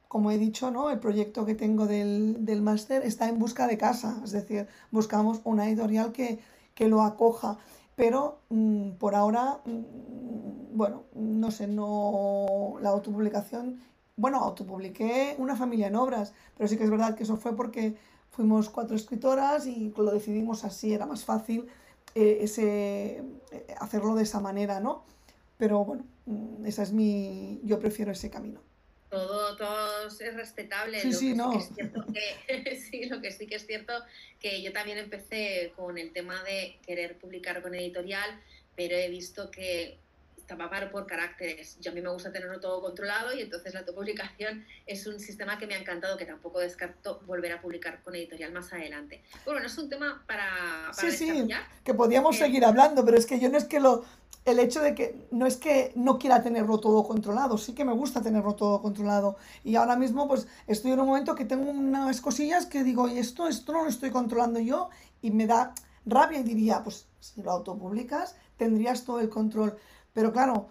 como 0.08 0.30
he 0.30 0.38
dicho, 0.38 0.70
¿no? 0.70 0.90
el 0.90 0.99
proyecto 0.99 1.44
que 1.46 1.54
tengo 1.54 1.87
del, 1.87 2.44
del 2.44 2.62
máster 2.62 3.02
está 3.02 3.28
en 3.28 3.38
busca 3.38 3.66
de 3.66 3.78
casa. 3.78 4.20
Es 4.25 4.32
decir, 4.32 4.68
buscamos 4.90 5.40
una 5.44 5.68
editorial 5.68 6.12
que, 6.12 6.40
lo 6.88 7.02
acoja. 7.02 7.58
Pero 7.96 8.40
mm, 8.50 8.92
por 8.92 9.14
ahora, 9.14 9.61
mm, 9.64 10.76
bueno, 10.76 11.04
no 11.14 11.50
sé, 11.50 11.66
no 11.66 12.76
la 12.80 12.90
autopublicación. 12.90 13.80
Bueno, 14.16 14.38
autopubliqué 14.38 15.34
Una 15.38 15.56
familia 15.56 15.88
en 15.88 15.96
obras, 15.96 16.34
pero 16.56 16.68
sí 16.68 16.76
que 16.76 16.84
es 16.84 16.90
verdad 16.90 17.16
que 17.16 17.25
eso 17.25 17.37
fue 17.37 17.56
porque 17.56 17.96
fuimos 18.30 18.68
cuatro 18.70 18.96
escritoras 18.96 19.66
y 19.66 19.92
lo 19.96 20.11
decidimos 20.11 20.64
así, 20.64 20.92
era 20.92 21.06
más 21.06 21.25
fácil 21.25 21.68
eh, 22.14 22.38
ese, 22.42 23.23
eh, 23.52 23.66
hacerlo 23.80 24.14
de 24.14 24.23
esa 24.23 24.40
manera, 24.40 24.80
¿no? 24.80 25.04
Pero 25.59 25.85
bueno, 25.85 26.04
mm, 26.26 26.66
esa 26.66 26.83
es 26.83 26.92
mi, 26.92 27.61
yo 27.64 27.78
prefiero 27.78 28.12
ese 28.12 28.30
camino. 28.30 28.61
Todo, 29.11 29.56
todo 29.56 30.09
es 30.09 30.35
respetable. 30.35 31.00
Sí, 31.00 31.12
sí, 31.12 31.35
no. 31.35 31.52
Sí, 32.90 33.04
lo 33.06 33.21
que 33.21 33.30
sí 33.30 33.47
que 33.47 33.56
es 33.56 33.66
cierto 33.66 33.92
que 34.40 34.62
yo 34.62 34.73
también 34.73 34.99
empecé 34.99 35.73
con 35.76 35.99
el 35.99 36.12
tema 36.12 36.42
de 36.42 36.78
querer 36.85 37.18
publicar 37.18 37.62
con 37.62 37.75
editorial, 37.75 38.40
pero 38.75 38.97
he 38.97 39.09
visto 39.09 39.50
que 39.50 39.99
tapar 40.47 40.91
por 40.91 41.07
caracteres. 41.07 41.79
Yo 41.81 41.91
a 41.91 41.95
mí 41.95 42.01
me 42.01 42.11
gusta 42.11 42.33
tenerlo 42.33 42.61
todo 42.61 42.81
controlado 42.81 43.35
y 43.35 43.43
entonces 43.43 43.75
la 43.75 43.81
autopublicación 43.81 44.65
es 44.87 45.07
un 45.07 45.21
sistema 45.21 45.59
que 45.59 45.67
me 45.67 45.75
ha 45.75 45.79
encantado, 45.79 46.17
que 46.17 46.27
tampoco 46.27 46.61
descarto 46.61 47.21
volver 47.27 47.53
a 47.53 47.61
publicar 47.61 48.03
con 48.03 48.15
editorial 48.15 48.53
más 48.53 48.73
adelante. 48.73 49.23
Bueno, 49.45 49.61
no 49.61 49.67
es 49.67 49.79
un 49.79 49.89
tema 49.89 50.25
para, 50.27 50.91
para 50.95 51.11
sí, 51.11 51.13
sí, 51.13 51.49
que 51.83 51.95
podíamos 51.95 52.37
eh, 52.37 52.41
seguir 52.41 52.65
hablando, 52.65 53.05
pero 53.05 53.17
es 53.17 53.27
que 53.27 53.39
yo 53.39 53.49
no 53.49 53.59
es 53.59 53.65
que 53.65 53.81
lo... 53.81 54.05
El 54.45 54.59
hecho 54.59 54.83
de 54.83 54.95
que 54.95 55.27
no 55.31 55.47
es 55.47 55.57
que 55.57 55.93
no 55.95 56.19
quiera 56.19 56.43
tenerlo 56.43 56.79
todo 56.79 57.03
controlado, 57.05 57.57
sí 57.57 57.75
que 57.75 57.83
me 57.87 57.95
gusta 57.95 58.21
tenerlo 58.21 58.55
todo 58.55 58.83
controlado. 58.83 59.39
Y 59.63 59.77
ahora 59.77 59.97
mismo 59.97 60.29
pues 60.29 60.47
estoy 60.67 60.93
en 60.93 61.01
un 61.01 61.07
momento 61.07 61.35
que 61.35 61.47
tengo 61.47 61.71
unas 61.71 62.21
cosillas 62.21 62.67
que 62.67 62.85
digo, 62.85 63.09
y 63.09 63.17
esto, 63.17 63.49
esto 63.49 63.73
no 63.73 63.85
lo 63.85 63.89
estoy 63.89 64.11
controlando 64.11 64.61
yo 64.61 64.91
y 65.23 65.31
me 65.31 65.47
da 65.47 65.75
rabia 66.05 66.41
y 66.41 66.43
diría, 66.43 66.83
pues 66.83 67.07
si 67.21 67.43
lo 67.43 67.53
autopublicas 67.53 68.37
tendrías 68.57 69.05
todo 69.05 69.21
el 69.21 69.31
control. 69.31 69.79
Pero 70.14 70.33
claro, 70.33 70.68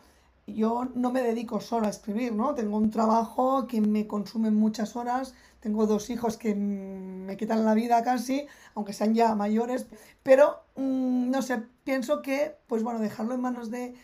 yo 0.48 0.86
no 0.96 1.12
me 1.12 1.22
dedico 1.22 1.62
solo 1.62 1.86
a 1.86 1.90
escribir, 1.90 2.34
¿no? 2.34 2.56
Tengo 2.56 2.78
un 2.78 2.90
trabajo 2.90 3.68
que 3.68 3.80
me 3.82 4.08
consume 4.08 4.52
muchas 4.52 4.96
horas, 4.96 5.34
tengo 5.60 5.86
dos 5.86 6.10
hijos 6.10 6.38
que 6.38 6.56
me 6.56 7.38
quitan 7.38 7.64
la 7.64 7.74
vida 7.74 8.04
casi, 8.04 8.48
aunque 8.74 8.94
sean 8.94 9.14
ya 9.14 9.36
mayores, 9.36 9.88
pero 10.24 10.64
mm, 10.76 11.30
no 11.30 11.42
sé, 11.42 11.64
pienso 11.84 12.22
que, 12.22 12.58
pues 12.68 12.84
bueno, 12.84 13.00
dejarlo 13.00 13.34
en 13.36 13.42
manos 13.42 13.70
de, 13.70 13.96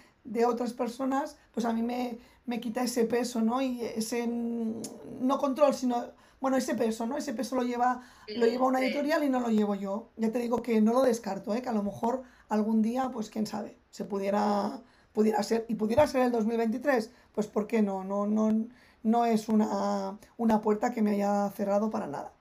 otras 0.45 0.73
personas, 0.73 1.37
pues 1.53 1.65
a 1.65 1.73
mí 1.73 1.81
me, 1.81 2.19
me, 2.45 2.59
quita 2.59 2.83
ese 2.83 3.05
peso, 3.05 3.41
¿no? 3.41 3.61
Y 3.61 3.81
ese, 3.81 4.27
mm, 4.27 4.81
no 5.21 5.37
control, 5.39 5.73
sino, 5.73 6.05
bueno, 6.39 6.55
ese 6.55 6.75
peso, 6.75 7.05
¿no? 7.05 7.17
Ese 7.17 7.33
peso 7.33 7.55
lo 7.55 7.63
lleva, 7.63 8.01
lo 8.27 8.45
lleva 8.45 8.67
una 8.67 8.79
editorial 8.79 9.23
y 9.23 9.29
no 9.29 9.39
lo 9.39 9.49
llevo 9.49 9.75
yo. 9.75 10.11
Ya 10.17 10.31
te 10.31 10.39
digo 10.39 10.61
que 10.61 10.79
no 10.81 10.93
lo 10.93 11.01
descarto, 11.01 11.53
¿eh? 11.55 11.61
Que 11.61 11.69
a 11.69 11.73
lo 11.73 11.83
mejor 11.83 12.23
algún 12.47 12.81
día, 12.81 13.09
pues 13.11 13.29
quién 13.29 13.47
sabe, 13.47 13.77
se 13.89 14.05
pudiera 14.05 14.81
pudiera 15.13 15.41
ser, 15.43 15.65
y 15.67 15.75
pudiera 15.75 16.07
ser 16.07 16.21
el 16.21 16.31
2023, 16.31 17.11
pues 17.33 17.47
¿por 17.47 17.67
qué 17.67 17.81
no? 17.81 18.03
No, 18.03 18.25
no, 18.27 18.67
no 19.03 19.25
es 19.25 19.49
una, 19.49 20.17
una 20.37 20.61
puerta 20.61 20.93
que 20.93 21.01
me 21.01 21.11
haya 21.11 21.49
cerrado 21.55 21.89
para 21.89 22.07
nada. 22.07 22.33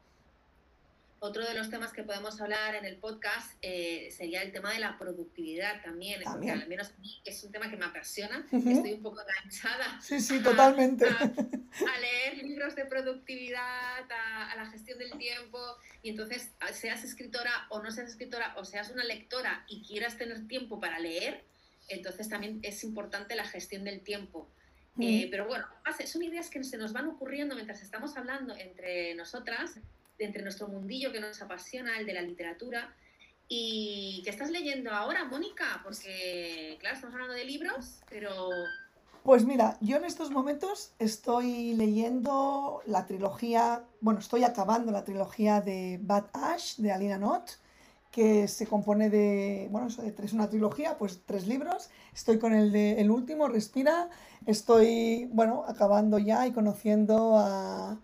Otro 1.21 1.45
de 1.45 1.53
los 1.55 1.69
temas 1.69 1.93
que 1.93 2.05
podemos 2.05 2.41
hablar 2.41 2.77
en 2.77 2.85
el 2.85 2.97
podcast 2.97 3.53
eh, 3.61 4.09
sería 4.17 4.41
el 4.43 4.53
tema 4.53 4.73
de 4.73 4.79
la 4.79 4.97
productividad 4.99 5.83
también, 5.83 6.23
también. 6.23 6.55
Porque 6.55 6.63
al 6.63 6.69
menos 6.69 6.91
a 6.91 7.01
mí 7.01 7.21
es 7.25 7.43
un 7.43 7.51
tema 7.51 7.69
que 7.69 7.77
me 7.77 7.87
apasiona, 7.87 8.47
estoy 8.53 8.93
un 8.93 9.03
poco 9.03 9.21
enganchada 9.23 10.01
sí, 10.01 10.21
sí, 10.21 10.41
totalmente. 10.41 11.07
A, 11.07 12.01
leer 12.01 12.45
libros 12.45 12.77
de 12.77 12.85
productividad, 12.85 14.11
a, 14.11 14.53
a, 14.53 14.57
la 14.57 14.67
gestión 14.67 15.01
del 15.01 15.11
tiempo, 15.19 15.59
y 16.03 16.11
entonces 16.11 16.53
seas 16.73 17.03
escritora 17.03 17.67
o 17.71 17.83
no 17.83 17.91
seas 17.91 18.11
escritora, 18.11 18.55
o 18.57 18.65
seas 18.65 18.91
una 18.91 19.03
lectora 19.03 19.65
y 19.67 19.83
quieras 19.83 20.19
tener 20.19 20.47
tiempo 20.47 20.79
para 20.79 21.01
leer, 21.01 21.45
entonces 21.89 22.29
también 22.29 22.61
es 22.63 22.85
importante 22.85 23.35
la 23.35 23.45
gestión 23.45 23.85
del 23.85 24.01
tiempo. 24.01 24.49
Mm. 24.97 25.03
Eh, 25.03 25.29
pero 25.31 25.47
bueno, 25.47 25.67
son 26.07 26.23
ideas 26.23 26.51
que 26.51 26.63
se 26.65 26.77
nos 26.77 26.93
van 26.93 27.09
ocurriendo 27.09 27.55
mientras 27.55 27.83
estamos 27.83 28.17
hablando 28.17 28.55
entre 28.57 29.15
nosotras, 29.15 29.79
entre 30.19 30.43
nuestro 30.43 30.69
mundillo 30.69 31.13
que 31.13 31.21
nos 31.21 31.41
apasiona, 31.41 31.99
el 31.99 32.07
de 32.07 32.15
la 32.15 32.23
literatura. 32.23 32.95
¿Y 33.49 34.21
qué 34.25 34.31
estás 34.31 34.51
leyendo 34.51 34.91
ahora, 34.91 35.25
Mónica? 35.25 35.81
Porque, 35.83 36.77
claro, 36.81 36.97
estamos 36.97 37.15
hablando 37.15 37.35
de 37.35 37.45
libros, 37.45 38.01
pero... 38.11 38.51
Pues 39.23 39.45
mira, 39.45 39.77
yo 39.81 39.97
en 39.97 40.05
estos 40.05 40.31
momentos 40.31 40.93
estoy 40.99 41.75
leyendo 41.75 42.83
la 42.87 43.07
trilogía, 43.07 43.85
bueno, 44.01 44.21
estoy 44.21 44.45
acabando 44.45 44.93
la 44.93 45.05
trilogía 45.05 45.61
de 45.61 45.99
Bad 46.01 46.27
Ash 46.33 46.77
de 46.77 46.93
Alina 46.93 47.19
Knott 47.19 47.59
que 48.11 48.49
se 48.49 48.67
compone 48.67 49.11
de, 49.11 49.69
bueno, 49.71 49.89
eso 49.89 50.03
de 50.03 50.13
tres, 50.13 50.33
una 50.33 50.49
trilogía, 50.49 50.97
pues 50.99 51.23
tres 51.27 51.47
libros. 51.47 51.91
Estoy 52.15 52.39
con 52.39 52.55
el 52.55 52.73
de 52.73 53.01
el 53.01 53.11
último, 53.11 53.49
Respira. 53.49 54.09
Estoy, 54.47 55.29
bueno, 55.33 55.65
acabando 55.67 56.19
ya 56.19 56.47
y 56.47 56.53
conociendo 56.53 57.37
a, 57.39 58.01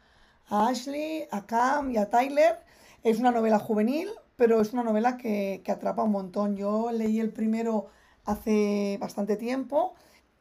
Ashley, 0.49 1.26
a 1.30 1.46
Cam 1.46 1.90
y 1.90 1.96
a 1.96 2.11
Tyler. 2.11 2.58
Es 3.02 3.18
una 3.18 3.30
novela 3.30 3.58
juvenil, 3.58 4.08
pero 4.37 4.61
es 4.61 4.73
una 4.73 4.82
novela 4.84 5.16
que, 5.16 5.62
que 5.64 5.73
atrapa 5.73 6.04
un 6.04 6.12
montón. 6.12 6.56
Yo 6.56 6.90
leí 6.92 7.20
el 7.20 7.32
primero 7.32 7.88
hace 8.25 8.99
bastante 9.00 9.37
tiempo 9.37 9.94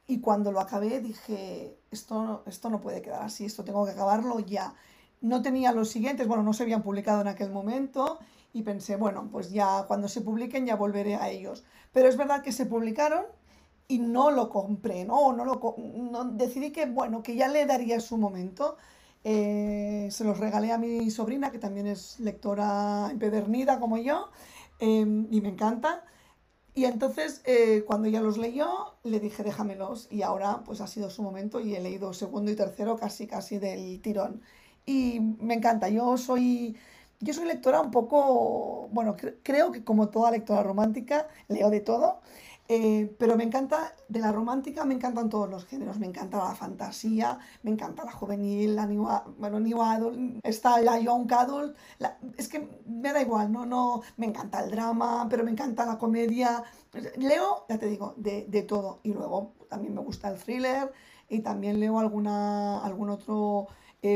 y 0.07 0.19
cuando 0.19 0.51
lo 0.51 0.59
acabé 0.59 0.99
dije, 0.99 1.77
esto, 1.91 2.43
esto 2.45 2.69
no 2.69 2.81
puede 2.81 3.01
quedar 3.01 3.23
así, 3.23 3.45
esto 3.45 3.63
tengo 3.63 3.85
que 3.85 3.91
acabarlo 3.91 4.39
ya. 4.39 4.75
No 5.21 5.41
tenía 5.41 5.71
los 5.71 5.89
siguientes, 5.89 6.27
bueno, 6.27 6.43
no 6.43 6.53
se 6.53 6.63
habían 6.63 6.83
publicado 6.83 7.21
en 7.21 7.27
aquel 7.27 7.51
momento 7.51 8.19
y 8.53 8.61
pensé, 8.61 8.95
bueno, 8.95 9.29
pues 9.31 9.51
ya 9.51 9.85
cuando 9.87 10.07
se 10.07 10.21
publiquen 10.21 10.65
ya 10.67 10.75
volveré 10.75 11.15
a 11.15 11.29
ellos. 11.29 11.63
Pero 11.91 12.07
es 12.07 12.15
verdad 12.17 12.43
que 12.43 12.51
se 12.51 12.67
publicaron 12.67 13.25
y 13.87 13.99
no 13.99 14.31
lo 14.31 14.49
compré, 14.49 15.05
¿no? 15.05 15.33
no, 15.33 15.43
lo, 15.43 15.75
no 15.77 16.25
decidí 16.25 16.71
que, 16.71 16.85
bueno, 16.85 17.23
que 17.23 17.35
ya 17.35 17.47
le 17.47 17.65
daría 17.65 17.99
su 17.99 18.17
momento. 18.17 18.77
Eh, 19.23 20.07
se 20.11 20.23
los 20.23 20.39
regalé 20.39 20.71
a 20.71 20.77
mi 20.77 21.09
sobrina, 21.09 21.51
que 21.51 21.59
también 21.59 21.87
es 21.87 22.19
lectora 22.19 23.09
empedernida 23.11 23.79
como 23.79 23.97
yo, 23.97 24.29
em, 24.79 25.27
y 25.31 25.41
me 25.41 25.49
encanta. 25.49 26.03
Y 26.75 26.85
entonces, 26.85 27.41
eh, 27.45 27.83
cuando 27.87 28.07
ya 28.09 28.21
los 28.21 28.37
leyó, 28.37 28.95
le 29.03 29.19
dije, 29.19 29.43
déjamelos. 29.43 30.07
Y 30.11 30.23
ahora, 30.23 30.63
pues 30.65 30.81
ha 30.81 30.87
sido 30.87 31.09
su 31.09 31.23
momento 31.23 31.59
y 31.59 31.75
he 31.75 31.81
leído 31.81 32.13
segundo 32.13 32.51
y 32.51 32.55
tercero 32.55 32.97
casi, 32.97 33.27
casi 33.27 33.59
del 33.59 34.01
tirón. 34.01 34.41
Y 34.85 35.19
me 35.39 35.55
encanta. 35.55 35.89
Yo 35.89 36.17
soy 36.17 36.75
yo 37.23 37.33
soy 37.33 37.45
lectora 37.45 37.81
un 37.81 37.91
poco, 37.91 38.89
bueno, 38.91 39.15
creo 39.43 39.71
que 39.71 39.83
como 39.83 40.09
toda 40.09 40.31
lectora 40.31 40.63
romántica, 40.63 41.27
leo 41.47 41.69
de 41.69 41.79
todo, 41.79 42.21
eh, 42.69 43.13
pero 43.19 43.35
me 43.35 43.43
encanta, 43.43 43.93
de 44.07 44.19
la 44.19 44.31
romántica 44.31 44.85
me 44.85 44.93
encantan 44.93 45.29
todos 45.29 45.49
los 45.49 45.65
géneros, 45.65 45.99
me 45.99 46.07
encanta 46.07 46.37
la 46.37 46.55
fantasía, 46.55 47.37
me 47.61 47.71
encanta 47.71 48.05
la 48.05 48.11
juvenil, 48.11 48.75
la 48.75 48.85
new, 48.85 49.05
bueno, 49.37 49.59
new 49.59 49.81
adult, 49.81 50.39
está 50.43 50.79
la 50.81 50.97
young 50.99 51.31
adult, 51.31 51.75
es 52.37 52.47
que 52.47 52.67
me 52.85 53.11
da 53.11 53.21
igual, 53.21 53.51
no, 53.51 53.65
no, 53.65 54.01
me 54.17 54.27
encanta 54.27 54.63
el 54.63 54.71
drama, 54.71 55.27
pero 55.29 55.43
me 55.43 55.51
encanta 55.51 55.85
la 55.85 55.97
comedia, 55.97 56.63
leo, 57.17 57.65
ya 57.67 57.77
te 57.77 57.87
digo, 57.87 58.13
de, 58.17 58.45
de 58.47 58.61
todo, 58.63 58.99
y 59.03 59.13
luego 59.13 59.53
también 59.69 59.93
me 59.93 60.01
gusta 60.01 60.29
el 60.29 60.37
thriller, 60.37 60.91
y 61.27 61.39
también 61.39 61.79
leo 61.79 61.99
alguna, 61.99 62.83
algún 62.83 63.09
otro 63.09 63.67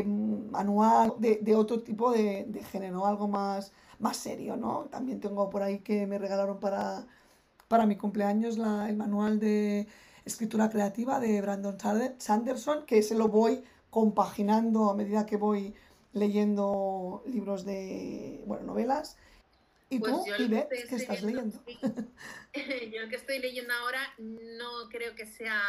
manual 0.05 1.13
de, 1.17 1.55
otro 1.55 1.81
tipo 1.81 2.11
de, 2.11 2.45
género, 2.71 3.05
algo 3.05 3.27
más, 3.27 3.71
más 3.99 4.17
serio, 4.17 4.57
¿no? 4.57 4.87
También 4.91 5.19
tengo 5.19 5.49
por 5.49 5.63
ahí 5.63 5.79
que 5.79 6.05
me 6.05 6.17
regalaron 6.17 6.59
para, 6.59 7.07
para 7.67 7.85
mi 7.85 7.95
cumpleaños 7.95 8.57
el 8.57 8.97
manual 8.97 9.39
de 9.39 9.87
escritura 10.25 10.69
creativa 10.69 11.19
de 11.19 11.41
Brandon 11.41 11.77
Sanderson, 12.19 12.85
que 12.85 13.01
se 13.01 13.15
lo 13.15 13.29
voy 13.29 13.63
compaginando 13.89 14.89
a 14.89 14.93
medida 14.93 15.25
que 15.25 15.37
voy 15.37 15.73
leyendo 16.13 17.23
libros 17.25 17.65
de, 17.65 18.43
bueno, 18.45 18.65
novelas. 18.65 19.17
¿Y 19.89 19.99
pues 19.99 20.13
tú, 20.13 20.43
Ivette, 20.43 20.87
qué 20.89 20.95
estás 20.95 21.23
leyendo? 21.23 21.63
yo 21.71 23.01
el 23.01 23.09
que 23.09 23.15
estoy 23.15 23.39
leyendo 23.39 23.73
ahora 23.73 24.01
no 24.17 24.89
creo 24.89 25.15
que 25.15 25.25
sea 25.25 25.61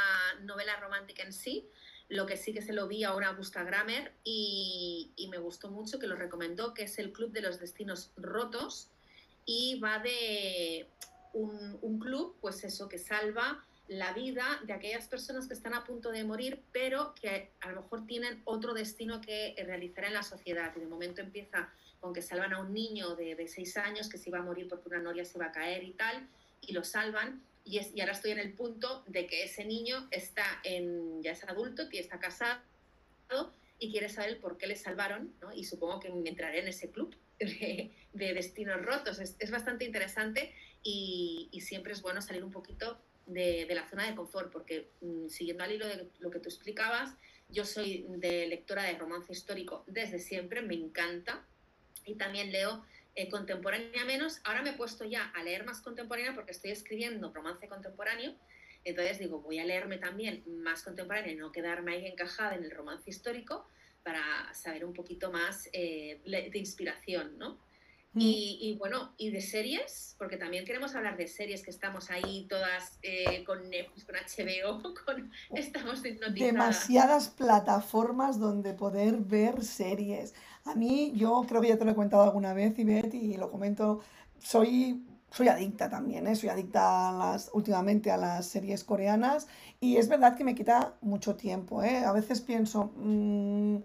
novela 0.43 0.77
romántica 0.81 1.23
en 1.23 1.33
sí, 1.33 1.71
lo 2.09 2.27
que 2.27 2.37
sí 2.37 2.53
que 2.53 2.63
se 2.63 2.73
lo 2.73 2.89
vi 2.89 3.05
a 3.05 3.15
una 3.15 3.33
Gusta 3.33 3.65
Grammer 3.65 4.13
y, 4.25 5.29
me 5.31 5.39
gustó 5.39 5.71
mucho, 5.71 5.99
que 5.99 6.07
lo 6.07 6.17
recomendó, 6.17 6.73
que 6.73 6.85
es 6.85 6.99
el 6.99 7.13
Club 7.13 7.33
de 7.33 7.43
los 7.43 7.61
Destinos 7.61 8.13
Rotos 8.17 8.89
y 9.45 9.79
va 9.81 9.99
de 9.99 10.89
un, 11.35 11.99
club, 11.99 12.37
pues 12.41 12.65
eso, 12.65 12.89
que 12.89 12.99
salva 12.99 13.65
la 13.89 14.13
vida 14.13 14.61
de 14.65 14.73
aquellas 14.73 15.07
personas 15.07 15.47
que 15.47 15.55
están 15.55 15.75
a 15.75 15.85
punto 15.85 16.11
de 16.11 16.25
morir, 16.25 16.63
pero 16.73 17.15
que 17.15 17.51
a 17.61 17.71
lo 17.71 17.83
mejor 17.83 18.07
tienen 18.07 18.43
otro 18.45 18.75
destino 18.75 19.21
que 19.21 19.55
realizar 19.67 20.05
en 20.05 20.15
la 20.15 20.23
sociedad. 20.23 20.73
Y 20.77 20.81
de 20.81 20.87
momento 20.87 21.21
empieza 21.21 21.71
con 22.01 22.13
que 22.13 22.23
salvan 22.23 22.53
a 22.53 22.61
un 22.61 22.73
niño 22.73 23.17
de, 23.17 23.35
de 23.35 23.49
seis 23.49 23.77
años 23.77 24.09
que 24.09 24.19
se 24.19 24.29
iba 24.29 24.39
a 24.39 24.43
morir 24.43 24.69
porque 24.69 24.89
una 24.89 25.01
noria 25.01 25.25
se 25.25 25.39
iba 25.39 25.47
a 25.47 25.53
caer 25.53 25.85
y 25.85 25.93
tal, 25.93 26.29
y 26.61 26.73
lo 26.73 26.85
salvan 26.85 27.43
y, 27.69 28.01
ahora 28.01 28.13
estoy 28.13 28.31
en 28.31 28.39
el 28.39 28.55
punto 28.55 29.05
de 29.07 29.27
que 29.27 29.45
ese 29.45 29.65
niño 29.65 30.09
está 30.11 30.61
en, 30.65 31.23
ya 31.23 31.33
es 31.33 31.45
adulto, 31.45 31.87
está 31.93 32.19
casado 32.19 32.63
y 33.79 33.93
quiere 33.93 34.09
saber 34.09 34.41
por 34.41 34.57
qué 34.57 34.67
le 34.67 34.77
salvaron, 34.77 35.35
¿no? 35.43 35.53
y 35.53 35.65
supongo 35.65 36.01
que 36.01 36.11
me 36.11 36.29
entraré 36.29 36.61
en 36.61 36.69
ese 36.69 36.91
club 36.91 37.15
de, 37.39 37.93
destinos 38.13 38.85
rotos. 38.85 39.19
Es, 39.19 39.51
bastante 39.51 39.85
interesante 39.85 40.55
y, 40.83 41.51
siempre 41.61 41.93
es 41.93 42.01
bueno 42.01 42.23
salir 42.23 42.43
un 42.43 42.51
poquito 42.51 42.99
de, 43.27 43.67
la 43.71 43.87
zona 43.89 44.07
de 44.07 44.17
confort, 44.17 44.51
porque 44.51 44.89
mm, 45.03 45.29
siguiendo 45.29 45.63
al 45.63 45.73
hilo 45.73 45.87
de 45.87 46.09
lo 46.21 46.31
que 46.31 46.41
tú 46.41 46.49
explicabas, 46.49 47.15
yo 47.51 47.65
soy 47.65 48.07
de 48.09 48.47
lectora 48.47 48.85
de 48.85 48.97
romance 48.97 49.33
histórico 49.33 49.85
desde 49.87 50.19
siempre, 50.19 50.63
me 50.63 50.75
encanta, 50.75 51.47
y 52.05 52.15
también 52.15 52.51
leo 52.51 52.85
eh, 53.19 53.29
contemporánea 53.29 54.05
menos. 54.05 54.41
Ahora 54.45 54.63
me 54.63 54.71
he 54.71 54.75
puesto 54.75 55.05
ya 55.05 55.25
a 55.35 55.43
leer 55.43 55.65
más 55.65 55.81
contemporánea 55.81 56.37
porque 56.37 56.53
estoy 56.53 56.71
escribiendo 56.71 57.33
romance 57.33 57.67
contemporáneo. 57.67 58.33
Entonces 58.85 59.19
digo, 59.19 59.41
voy 59.41 59.59
a 59.59 59.65
leerme 59.65 59.99
también 59.99 60.45
más 60.63 60.85
contemporánea 60.85 61.33
y 61.33 61.35
no 61.35 61.51
quedarme 61.51 61.95
ahí 61.95 62.07
encajada 62.07 62.55
en 62.55 62.63
el 62.63 62.71
romance 62.71 63.11
histórico 63.11 63.69
para 64.05 64.23
saber 64.55 64.85
un 64.85 64.93
poquito 64.93 65.33
más 65.33 65.69
eh, 65.73 66.21
de 66.25 66.59
inspiración, 66.59 67.37
¿no? 67.39 67.59
Mm. 68.13 68.21
Y, 68.21 68.59
y 68.63 68.77
bueno, 68.77 69.13
y 69.19 69.31
de 69.31 69.41
series, 69.41 70.15
porque 70.19 70.37
también 70.37 70.65
queremos 70.65 70.95
hablar 70.95 71.17
de 71.17 71.27
series 71.27 71.63
que 71.63 71.71
estamos 71.71 72.11
ahí 72.11 72.47
todas 72.49 72.99
eh, 73.03 73.45
con 73.45 73.69
Netflix, 73.69 74.05
con 74.05 74.15
HBO, 74.15 74.95
con, 75.05 75.31
estamos 75.55 76.05
hipnotizadas. 76.05 76.53
demasiadas 76.53 77.29
plataformas 77.29 78.39
donde 78.41 78.73
poder 78.75 79.17
ver 79.17 79.63
series. 79.63 80.35
A 80.69 80.75
mí, 80.75 81.13
yo 81.17 81.45
creo 81.49 81.63
que 81.63 81.69
ya 81.69 81.79
te 81.79 81.85
lo 81.87 81.93
he 81.93 81.95
contado 81.95 82.23
alguna 82.23 82.53
vez, 82.53 82.79
Ivette, 82.79 83.15
y 83.15 83.39
lo 83.39 83.51
comento, 83.51 84.01
soy, 84.39 85.03
soy 85.31 85.49
adicta 85.49 85.89
también, 85.89 86.27
¿eh? 86.27 86.37
Soy 86.37 86.51
adicta 86.51 87.09
a 87.09 87.13
las, 87.13 87.51
últimamente 87.55 88.11
a 88.11 88.19
las 88.19 88.47
series 88.47 88.85
coreanas 88.85 89.47
y 89.81 89.97
es 89.97 90.09
verdad 90.09 90.37
que 90.37 90.45
me 90.45 90.55
quita 90.55 90.95
mucho 91.01 91.37
tiempo, 91.37 91.83
¿eh? 91.83 92.05
A 92.05 92.13
veces 92.13 92.43
pienso, 92.43 92.93
mm, 92.97 93.77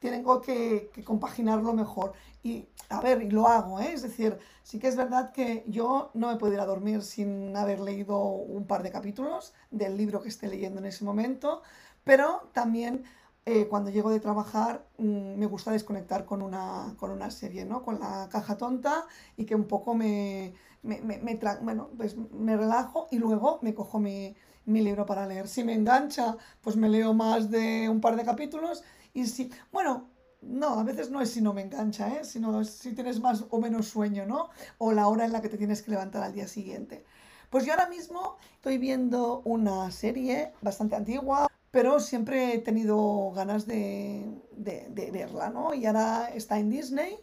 tengo 0.00 0.40
que, 0.40 0.90
que 0.92 1.04
compaginarlo 1.04 1.74
mejor. 1.74 2.12
Y, 2.42 2.66
a 2.88 3.00
ver, 3.00 3.22
y 3.22 3.30
lo 3.30 3.46
hago, 3.46 3.78
¿eh? 3.80 3.92
Es 3.92 4.02
decir, 4.02 4.36
sí 4.64 4.80
que 4.80 4.88
es 4.88 4.96
verdad 4.96 5.30
que 5.30 5.64
yo 5.68 6.10
no 6.14 6.26
me 6.26 6.36
puedo 6.38 6.54
ir 6.54 6.60
a 6.60 6.66
dormir 6.66 7.02
sin 7.02 7.56
haber 7.56 7.78
leído 7.78 8.18
un 8.18 8.66
par 8.66 8.82
de 8.82 8.90
capítulos 8.90 9.54
del 9.70 9.96
libro 9.96 10.20
que 10.20 10.28
esté 10.28 10.48
leyendo 10.48 10.80
en 10.80 10.86
ese 10.86 11.04
momento, 11.04 11.62
pero 12.02 12.50
también 12.52 13.04
eh, 13.44 13.66
cuando 13.68 13.90
llego 13.90 14.10
de 14.10 14.20
trabajar 14.20 14.86
mm, 14.98 15.36
me 15.38 15.46
gusta 15.46 15.72
desconectar 15.72 16.24
con 16.24 16.42
una, 16.42 16.94
con 16.98 17.10
una 17.10 17.30
serie, 17.30 17.64
¿no? 17.64 17.82
Con 17.82 17.98
la 18.00 18.28
caja 18.30 18.56
tonta 18.56 19.04
y 19.36 19.44
que 19.44 19.54
un 19.54 19.64
poco 19.64 19.94
me, 19.94 20.54
me, 20.82 21.00
me, 21.00 21.18
me 21.18 21.38
bueno, 21.62 21.90
pues 21.96 22.16
me 22.16 22.56
relajo 22.56 23.08
y 23.10 23.18
luego 23.18 23.58
me 23.62 23.74
cojo 23.74 23.98
mi, 23.98 24.36
mi 24.64 24.80
libro 24.82 25.06
para 25.06 25.26
leer. 25.26 25.48
Si 25.48 25.64
me 25.64 25.74
engancha, 25.74 26.36
pues 26.60 26.76
me 26.76 26.88
leo 26.88 27.14
más 27.14 27.50
de 27.50 27.88
un 27.88 28.00
par 28.00 28.16
de 28.16 28.24
capítulos 28.24 28.84
y 29.14 29.26
si, 29.26 29.50
bueno, 29.72 30.08
no, 30.40 30.80
a 30.80 30.84
veces 30.84 31.10
no 31.10 31.20
es 31.20 31.30
si 31.30 31.40
no 31.40 31.52
me 31.52 31.62
engancha, 31.62 32.08
¿eh? 32.16 32.24
Sino 32.24 32.64
si 32.64 32.92
tienes 32.94 33.20
más 33.20 33.44
o 33.50 33.60
menos 33.60 33.88
sueño, 33.88 34.26
¿no? 34.26 34.50
O 34.78 34.92
la 34.92 35.08
hora 35.08 35.24
en 35.24 35.32
la 35.32 35.40
que 35.40 35.48
te 35.48 35.58
tienes 35.58 35.82
que 35.82 35.90
levantar 35.92 36.22
al 36.22 36.32
día 36.32 36.48
siguiente. 36.48 37.04
Pues 37.50 37.64
yo 37.66 37.72
ahora 37.72 37.88
mismo 37.88 38.36
estoy 38.54 38.78
viendo 38.78 39.42
una 39.44 39.90
serie 39.90 40.52
bastante 40.62 40.96
antigua, 40.96 41.48
pero 41.72 42.00
siempre 42.00 42.54
he 42.54 42.58
tenido 42.60 43.32
ganas 43.32 43.66
de, 43.66 44.26
de- 44.52 44.88
de 44.90 45.12
verla, 45.12 45.50
¿no? 45.50 45.74
Y 45.74 45.86
ahora 45.86 46.30
está 46.34 46.58
en 46.60 46.70
Disney 46.70 47.16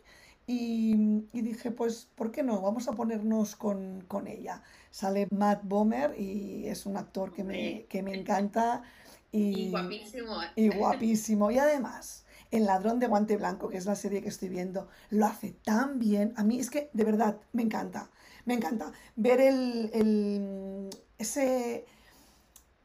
y, 0.47 1.27
y 1.33 1.41
dije, 1.41 1.71
pues, 1.71 2.09
¿por 2.15 2.31
qué 2.31 2.43
no? 2.43 2.61
Vamos 2.61 2.87
a 2.89 2.93
ponernos 2.93 3.55
con, 3.55 4.01
con 4.07 4.27
ella. 4.27 4.63
Sale 4.91 5.27
Matt 5.31 5.61
Bomer 5.65 6.15
y 6.19 6.67
es 6.67 6.85
un 6.87 6.97
actor 6.97 7.33
que 7.33 7.43
me, 7.45 7.85
que 7.89 8.03
me 8.03 8.13
encanta 8.15 8.83
y 9.31 9.67
y, 9.67 9.71
guapísimo. 9.71 10.41
¿eh? 10.43 10.47
y 10.55 10.69
guapísimo. 10.69 11.51
Y 11.51 11.59
además, 11.59 12.25
El 12.51 12.65
ladrón 12.65 12.99
de 12.99 13.07
guante 13.07 13.37
blanco, 13.37 13.69
que 13.69 13.77
es 13.77 13.85
la 13.85 13.95
serie 13.95 14.21
que 14.23 14.29
estoy 14.29 14.49
viendo, 14.49 14.87
lo 15.11 15.27
hace 15.27 15.51
tan 15.63 15.99
bien. 15.99 16.33
A 16.35 16.43
mí 16.43 16.59
es 16.59 16.69
que, 16.71 16.89
de 16.93 17.03
verdad, 17.03 17.39
me 17.53 17.61
encanta. 17.63 18.09
Me 18.45 18.55
encanta 18.55 18.91
ver 19.15 19.39
el, 19.41 19.91
el- 19.93 20.89
ese, 21.19 21.85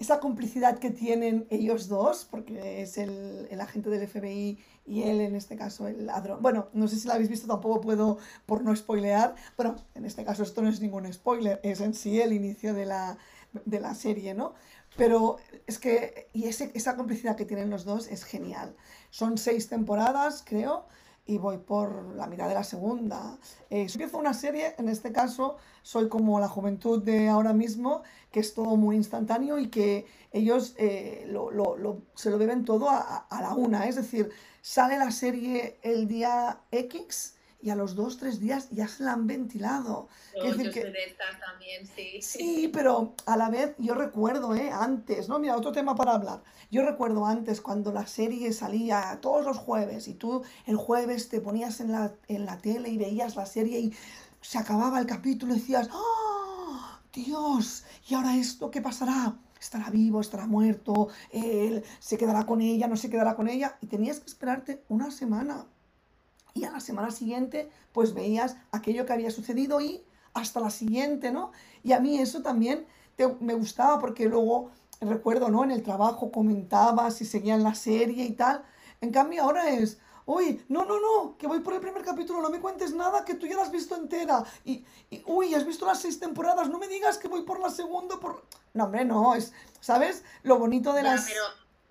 esa 0.05 0.21
complicidad 0.21 0.79
que 0.79 0.91
tienen 0.91 1.47
ellos 1.51 1.89
dos, 1.89 2.27
porque 2.31 2.83
es 2.83 2.99
el, 2.99 3.49
el 3.51 3.61
agente 3.61 3.91
del 3.91 4.07
FBI 4.07 4.59
y 4.87 5.03
él, 5.03 5.21
en 5.21 5.35
este 5.35 5.57
caso, 5.57 5.89
el 5.89 6.07
ladrón. 6.07 6.43
Bueno, 6.43 6.69
no 6.75 6.89
sé 6.89 6.97
si 6.99 7.09
la 7.09 7.15
habéis 7.15 7.31
visto, 7.31 7.47
tampoco 7.47 7.81
puedo, 7.81 8.19
por 8.47 8.63
no 8.63 8.75
spoilear. 8.77 9.35
Bueno, 9.57 9.77
en 9.95 10.05
este 10.05 10.25
caso 10.25 10.43
esto 10.43 10.63
no 10.63 10.69
es 10.69 10.81
ningún 10.81 11.11
spoiler, 11.13 11.59
es 11.63 11.81
en 11.81 11.95
sí 11.95 12.21
el 12.21 12.33
inicio 12.33 12.75
de 12.75 12.85
la, 12.87 13.17
de 13.65 13.81
la 13.81 13.95
serie, 13.95 14.35
¿no? 14.35 14.55
Pero 14.97 15.39
es 15.67 15.79
que, 15.79 16.29
y 16.33 16.45
ese, 16.45 16.71
esa 16.75 16.97
complicidad 16.97 17.35
que 17.35 17.47
tienen 17.47 17.71
los 17.71 17.85
dos 17.85 18.07
es 18.09 18.25
genial. 18.25 18.77
Son 19.11 19.39
seis 19.39 19.69
temporadas, 19.69 20.45
creo, 20.47 20.87
y 21.27 21.39
voy 21.39 21.59
por 21.59 22.15
la 22.17 22.27
mitad 22.27 22.49
de 22.49 22.55
la 22.55 22.65
segunda. 22.65 23.39
Eh, 23.71 23.87
empiezo 23.91 24.19
una 24.19 24.35
serie, 24.35 24.75
en 24.79 24.89
este 24.89 25.13
caso, 25.13 25.57
soy 25.83 26.09
como 26.09 26.39
la 26.41 26.49
juventud 26.49 27.03
de 27.03 27.29
ahora 27.29 27.53
mismo, 27.53 28.03
que 28.31 28.41
es 28.41 28.55
todo 28.55 28.77
muy 28.77 28.97
instantáneo 28.97 29.59
y 29.59 29.69
que 29.69 30.07
ellos 30.33 30.75
eh, 30.79 31.25
lo, 31.29 31.51
lo- 31.51 31.77
lo- 31.77 32.03
se 32.15 32.31
lo 32.31 32.39
beben 32.39 32.65
todo 32.65 32.91
a, 32.91 33.01
a 33.31 33.43
la 33.43 33.55
una. 33.55 33.87
Es 33.89 33.97
decir, 33.97 34.31
sale 34.61 34.99
la 34.99 35.11
serie 35.11 35.79
el 35.83 36.09
día 36.09 36.61
X 36.71 37.37
y 37.65 37.71
a 37.71 37.75
los 37.75 37.95
dos, 37.95 38.19
tres 38.19 38.41
días 38.41 38.69
ya 38.73 38.87
se 38.87 39.05
la 39.05 39.15
han 39.15 39.27
ventilado. 39.27 40.09
Decir 40.35 40.67
yo 40.67 40.71
que 40.71 40.83
soy 40.83 40.93
de 40.93 41.05
estas 41.05 41.41
también, 41.41 41.87
sí. 41.87 42.21
Sí, 42.21 42.71
pero 42.71 43.15
a 43.25 43.39
la 43.39 43.49
vez 43.49 43.75
yo 43.79 43.95
recuerdo, 43.95 44.55
¿eh? 44.55 44.71
Antes, 44.71 45.31
¿no? 45.31 45.39
Mira, 45.39 45.57
otro 45.57 45.73
tema 45.73 45.95
para 45.95 46.13
hablar. 46.13 46.43
Yo 46.71 46.85
recuerdo 46.85 47.25
antes 47.25 47.63
cuando 47.63 47.91
la 47.91 48.07
serie 48.07 48.53
salía 48.53 49.19
todos 49.23 49.47
los 49.47 49.57
jueves 49.57 50.09
y 50.09 50.15
tú 50.15 50.43
el 50.67 50.77
jueves 50.77 51.31
te 51.31 51.41
ponías 51.41 51.81
en 51.81 51.93
la, 51.93 52.13
en 52.29 52.45
la 52.45 52.59
tele 52.59 52.91
y 52.91 52.99
veías 52.99 53.35
la 53.35 53.47
serie 53.47 53.81
y 53.81 53.95
se 54.43 54.59
acababa 54.59 54.99
el 54.99 55.07
capítulo 55.07 55.55
y 55.55 55.59
decías, 55.59 55.89
¡Oh, 55.91 56.81
Dios! 57.15 57.85
¿Y 58.07 58.15
ahora 58.15 58.37
esto 58.37 58.71
qué 58.71 58.83
pasará? 58.83 59.39
¿Estará 59.59 59.89
vivo? 59.89 60.21
¿Estará 60.21 60.47
muerto? 60.47 61.09
¿Él 61.31 61.83
se 61.99 62.19
quedará 62.19 62.45
con 62.45 62.61
ella? 62.61 62.89
¿No 62.89 62.97
se 62.97 63.09
quedará 63.09 63.37
con 63.37 63.49
ella? 63.49 63.79
Y 63.81 63.87
tenías 63.87 64.21
que 64.21 64.27
esperarte 64.27 64.85
una 64.91 65.11
semana. 65.11 65.65
Y 66.55 66.65
a 66.65 66.71
la 66.71 66.79
semana 66.81 67.11
siguiente, 67.11 67.69
pues 67.93 68.15
veías 68.15 68.57
aquello 68.71 69.05
que 69.07 69.13
había 69.13 69.31
sucedido 69.33 69.81
y 69.81 70.05
hasta 70.35 70.61
la 70.61 70.71
siguiente, 70.71 71.33
¿no? 71.33 71.51
Y 71.83 71.93
a 71.93 72.01
mí 72.01 72.19
eso 72.21 72.43
también 72.43 72.87
te- 73.17 73.37
me 73.41 73.55
gustaba 73.55 73.99
porque 73.99 74.27
luego, 74.27 74.71
recuerdo, 75.01 75.49
¿no? 75.49 75.65
En 75.65 75.73
el 75.73 75.83
trabajo 75.83 76.31
comentaba 76.31 77.11
si 77.11 77.25
seguían 77.25 77.65
la 77.65 77.75
serie 77.75 78.25
y 78.25 78.33
tal. 78.33 78.65
En 79.01 79.11
cambio 79.11 79.43
ahora 79.43 79.69
es, 79.71 79.99
uy, 80.27 80.65
no, 80.69 80.85
no, 80.85 81.01
no, 81.01 81.37
que 81.37 81.49
voy 81.49 81.59
por 81.61 81.75
el 81.75 81.81
primer 81.81 82.03
capítulo, 82.05 82.41
no 82.41 82.51
me 82.51 82.61
cuentes 82.61 82.95
nada, 82.95 83.25
que 83.25 83.35
tú 83.35 83.47
ya 83.47 83.57
la 83.57 83.63
has 83.63 83.73
visto 83.73 83.97
entera. 83.97 84.45
Y, 84.65 84.85
y, 85.11 85.23
uy, 85.27 85.55
has 85.55 85.67
visto 85.67 85.87
las 85.87 86.01
seis 86.01 86.21
temporadas, 86.21 86.69
no 86.69 86.79
me 86.79 86.87
digas 86.87 87.19
que 87.19 87.27
voy 87.27 87.43
por 87.43 87.59
la 87.59 87.71
segunda, 87.71 88.19
por... 88.21 88.45
No, 88.75 88.85
hombre, 88.85 89.05
no, 89.05 89.35
es, 89.35 89.53
¿sabes? 89.81 90.23
Lo 90.45 90.59
bonito 90.59 90.93
de 90.93 91.03
las... 91.03 91.25
pero 91.27 91.43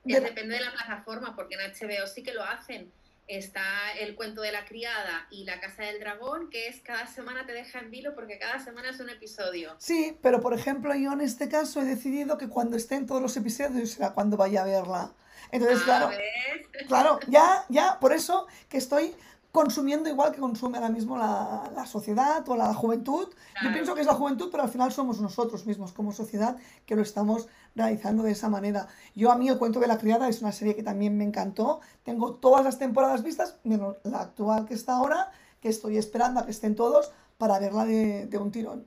de 0.06 0.20
depende 0.22 0.56
de 0.56 0.62
la 0.62 0.72
plataforma, 0.72 1.36
porque 1.36 1.56
en 1.56 1.62
HBO 1.72 2.08
sí 2.08 2.24
que 2.24 2.34
lo 2.34 2.44
hacen. 2.44 2.92
Está 3.28 3.64
el 4.00 4.16
cuento 4.16 4.42
de 4.42 4.52
la 4.52 4.66
criada 4.66 5.28
y 5.32 5.46
la 5.46 5.60
casa 5.62 5.84
del 5.84 6.00
dragón, 6.00 6.50
que 6.50 6.68
es 6.68 6.82
cada 6.82 7.08
semana 7.08 7.46
te 7.46 7.54
deja 7.54 7.80
en 7.80 7.90
vilo 7.90 8.14
porque 8.16 8.38
cada 8.38 8.60
semana 8.60 8.90
es 8.90 9.00
un 9.00 9.10
episodio. 9.10 9.76
Sí, 9.78 10.18
pero 10.22 10.42
por 10.42 10.54
ejemplo 10.54 10.94
yo 10.94 11.14
en 11.14 11.22
este 11.22 11.48
caso 11.48 11.82
he 11.82 11.86
decidido 11.86 12.38
que 12.38 12.50
cuando 12.50 12.76
estén 12.76 13.06
todos 13.06 13.22
los 13.22 13.36
episodios 13.38 13.92
será 13.92 14.12
cuando 14.14 14.36
vaya 14.36 14.62
a 14.64 14.66
verla. 14.66 15.14
Entonces, 15.52 15.80
Ah, 15.84 15.86
claro, 15.86 16.10
¿ves? 16.10 16.88
claro, 16.88 17.20
ya, 17.28 17.66
ya, 17.70 18.00
por 18.00 18.12
eso 18.12 18.48
que 18.70 18.78
estoy 18.78 19.16
consumiendo 19.52 20.10
igual 20.10 20.32
que 20.34 20.40
consume 20.40 20.78
ahora 20.80 20.90
mismo 20.90 21.16
la, 21.16 21.72
la 21.76 21.86
sociedad 21.86 22.44
o 22.50 22.58
la 22.58 22.74
juventud. 22.74 23.32
Yo 23.64 23.72
pienso 23.72 23.94
que 23.94 24.02
es 24.02 24.08
la 24.08 24.16
juventud, 24.16 24.50
pero 24.52 24.64
al 24.64 24.70
final 24.70 24.92
somos 24.92 25.22
nosotros 25.22 25.68
mismos 25.68 25.94
como 25.94 26.12
sociedad 26.12 26.58
que 26.88 26.96
lo 26.96 27.04
estamos 27.04 27.48
realizando 27.76 28.24
de 28.24 28.32
esa 28.32 28.50
manera. 28.50 28.88
Yo 29.16 29.32
a 29.32 29.38
mí 29.38 29.50
el 29.50 29.58
cuento 29.58 29.80
de 29.80 29.88
la 29.88 29.98
criada 29.98 30.30
es 30.30 30.42
una 30.42 30.52
serie 30.52 30.76
que 30.76 30.84
también 30.84 31.18
me 31.18 31.24
encantó. 31.24 31.82
Tengo 32.04 32.36
todas 32.36 32.64
las 32.64 32.78
temporadas 32.80 33.24
vistas, 33.24 33.58
menos 33.64 33.98
la 34.04 34.22
actual 34.22 34.66
que 34.68 34.74
está 34.74 34.96
ahora, 34.98 35.32
que 35.62 35.70
estoy 35.70 35.98
esperando 35.98 36.40
a 36.40 36.46
que 36.46 36.52
estén 36.52 36.76
todos 36.76 37.12
para 37.38 37.60
verla 37.60 37.86
de, 37.86 38.28
de 38.28 38.38
un 38.38 38.52
tirón. 38.52 38.86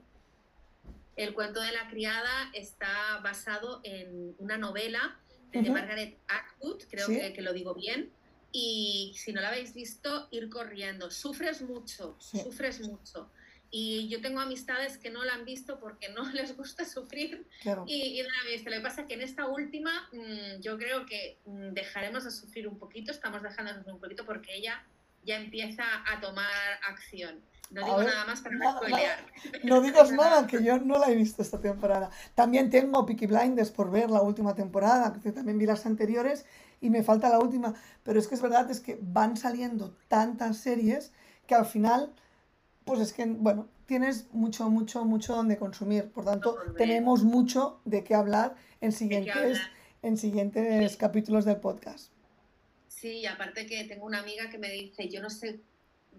El 1.15 1.33
cuento 1.33 1.59
de 1.61 1.71
la 1.71 1.89
criada 1.89 2.49
está 2.53 3.19
basado 3.23 3.81
en 3.83 4.35
una 4.39 4.57
novela 4.57 5.19
de. 5.51 5.69
Margaret 5.71 6.19
Atwood, 6.27 6.83
creo 6.89 7.07
Sí. 7.07 7.19
que, 7.19 7.33
que 7.33 7.41
lo 7.41 7.53
digo 7.53 7.73
bien. 7.73 8.11
Y 8.51 9.13
si 9.17 9.33
no 9.33 9.41
la 9.41 9.49
habéis 9.49 9.73
visto, 9.73 10.27
ir 10.31 10.49
corriendo. 10.49 11.09
Sufres 11.11 11.61
mucho, 11.63 12.15
Sí. 12.19 12.39
sufres 12.41 12.87
mucho. 12.87 13.29
Y 13.69 14.07
yo 14.07 14.21
tengo 14.21 14.39
amistades 14.39 14.97
que 14.97 15.09
no 15.09 15.23
la 15.25 15.33
han 15.33 15.45
visto 15.45 15.79
porque 15.79 16.09
no 16.09 16.23
les 16.31 16.55
gusta 16.55 16.85
sufrir 16.85 17.45
Claro. 17.61 17.83
y, 17.87 18.19
y 18.19 18.23
no 18.23 18.29
la 18.29 18.39
han 18.41 18.47
visto. 18.47 18.69
Lo 18.69 18.77
que 18.77 18.81
pasa 18.83 19.01
es 19.01 19.07
que 19.07 19.13
en 19.15 19.21
esta 19.21 19.47
última 19.47 20.09
mm, 20.13 20.61
yo 20.61 20.77
creo 20.77 21.05
que 21.05 21.39
mm, 21.45 21.73
dejaremos 21.73 22.23
de 22.23 22.31
sufrir 22.31 22.67
un 22.67 22.77
poquito, 22.77 23.11
estamos 23.11 23.41
dejando 23.43 23.71
de 23.71 23.77
sufrir 23.79 23.93
un 23.95 24.01
poquito 24.01 24.25
porque 24.25 24.55
ella 24.55 24.83
ya 25.23 25.35
empieza 25.37 25.83
a 26.09 26.19
tomar 26.21 26.47
acción. 26.87 27.41
No 27.69 27.81
A 27.81 27.85
digo 27.85 27.97
ver, 27.97 28.07
nada 28.07 28.25
más 28.25 28.39
para 28.39 28.55
no 28.55 28.81
nada. 28.87 29.17
No 29.63 29.81
digas 29.81 30.11
nada, 30.13 30.47
que 30.47 30.63
yo 30.63 30.79
no 30.79 30.97
la 30.97 31.11
he 31.11 31.15
visto 31.15 31.41
esta 31.41 31.59
temporada. 31.59 32.09
También 32.33 32.69
tengo 32.69 33.05
Peaky 33.05 33.25
Blinders 33.27 33.71
por 33.71 33.91
ver 33.91 34.09
la 34.09 34.21
última 34.21 34.55
temporada, 34.55 35.13
que 35.21 35.33
también 35.33 35.57
vi 35.57 35.65
las 35.65 35.85
anteriores 35.85 36.45
y 36.79 36.89
me 36.89 37.03
falta 37.03 37.27
la 37.27 37.39
última. 37.39 37.73
Pero 38.03 38.19
es 38.19 38.27
que 38.29 38.35
es 38.35 38.41
verdad, 38.41 38.71
es 38.71 38.79
que 38.79 38.97
van 39.01 39.35
saliendo 39.35 39.97
tantas 40.07 40.55
series 40.59 41.11
que 41.45 41.55
al 41.55 41.65
final, 41.65 42.13
pues 42.87 42.99
es 43.01 43.13
que, 43.13 43.25
bueno, 43.25 43.67
tienes 43.85 44.27
mucho, 44.33 44.69
mucho, 44.69 45.05
mucho 45.05 45.35
donde 45.35 45.57
consumir. 45.57 46.09
Por 46.11 46.25
tanto, 46.25 46.57
tenemos 46.77 47.23
mucho 47.23 47.79
de 47.85 48.03
qué 48.03 48.15
hablar 48.15 48.55
en 48.81 48.89
¿De 48.89 48.95
qué 48.95 48.97
siguientes, 48.97 49.35
hablar? 49.35 49.71
en 50.01 50.17
siguientes 50.17 50.91
Sí. 50.93 50.97
capítulos 50.97 51.45
del 51.45 51.57
podcast. 51.57 52.11
Sí, 52.87 53.19
y 53.19 53.25
aparte 53.27 53.65
que 53.67 53.83
tengo 53.83 54.05
una 54.05 54.19
amiga 54.19 54.49
que 54.49 54.57
me 54.57 54.71
dice, 54.71 55.07
yo 55.07 55.21
no 55.21 55.29
sé 55.29 55.59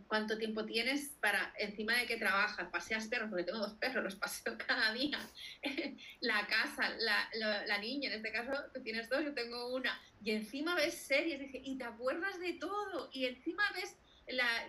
cuánto 0.07 0.38
tiempo 0.38 0.64
tienes 0.64 1.09
para, 1.20 1.52
encima 1.59 1.94
de 1.96 2.07
que 2.07 2.16
trabajas, 2.16 2.68
paseas 2.70 3.09
perros, 3.09 3.28
porque 3.31 3.42
tengo 3.44 3.59
dos 3.59 3.74
perros, 3.74 4.04
los 4.04 4.14
paseo 4.14 4.57
cada 4.66 4.92
día, 4.92 5.18
la 6.20 6.46
casa, 6.46 6.90
la, 7.00 7.28
la- 7.35 7.66
la 7.66 7.78
niña, 7.78 8.09
en 8.11 8.16
este 8.16 8.31
caso 8.31 8.52
tú 8.72 8.81
tienes 8.83 9.09
dos, 9.09 9.24
yo 9.24 9.35
tengo 9.35 9.74
una, 9.74 9.90
y 10.22 10.31
encima 10.31 10.74
ves 10.76 10.94
series, 10.94 11.40
dice, 11.40 11.61
y 11.64 11.76
te 11.78 11.85
acuerdas 11.85 12.38
de 12.38 12.52
todo, 12.54 13.11
y 13.12 13.24
encima 13.26 13.64
ves 13.74 13.96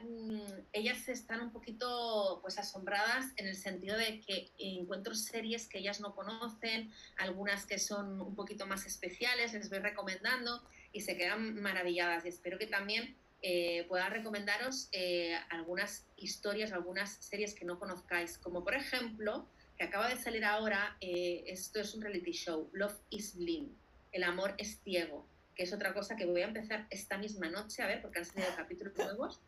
mm, 0.04 0.42
ellas 0.74 1.08
están 1.10 1.42
un 1.42 1.52
poquito 1.52 2.40
pues 2.42 2.58
asombradas 2.58 3.26
en 3.38 3.48
el 3.48 3.56
sentido 3.56 3.98
de 3.98 4.22
que 4.22 4.52
encuentro 4.58 5.16
series 5.16 5.68
que 5.68 5.80
ellas 5.80 6.00
no 6.00 6.16
conocen, 6.16 6.92
algunas 7.18 7.66
que 7.66 7.80
son 7.80 8.22
un 8.22 8.36
poquito 8.36 8.66
más 8.66 8.86
especiales, 8.86 9.54
les 9.54 9.70
voy 9.70 9.80
recomendando 9.80 10.64
y 10.94 11.02
se 11.02 11.18
quedan 11.18 11.62
maravilladas. 11.62 12.26
Y 12.26 12.30
espero 12.30 12.58
que 12.58 12.68
también 12.68 13.16
eh, 13.42 13.86
pueda 13.88 14.10
recomendaros 14.10 14.90
eh, 14.92 15.34
algunas 15.50 16.06
historias, 16.18 16.74
algunas 16.74 17.14
series 17.24 17.54
que 17.54 17.64
no 17.64 17.80
conozcáis, 17.80 18.38
como 18.38 18.64
por 18.66 18.76
ejemplo, 18.76 19.48
que 19.78 19.86
acaba 19.86 20.10
de 20.10 20.18
salir 20.18 20.44
ahora, 20.44 20.98
eh, 21.00 21.44
esto 21.48 21.80
es 21.80 21.96
un 21.96 22.02
reality 22.02 22.34
show, 22.34 22.70
Love 22.74 22.98
is 23.10 23.38
Blind, 23.38 23.72
El 24.12 24.24
amor 24.24 24.56
es 24.58 24.82
ciego, 24.84 25.26
que 25.60 25.64
es 25.64 25.74
otra 25.74 25.94
cosa 25.94 26.16
que 26.16 26.26
voy 26.26 26.40
a 26.40 26.46
empezar 26.46 26.88
esta 26.90 27.18
misma 27.18 27.50
noche 27.50 27.84
a 27.84 27.88
ver, 27.88 28.02
porque 28.02 28.20
han 28.20 28.26
salido 28.26 28.48
capítulos 28.56 28.96
nuevos, 28.96 29.42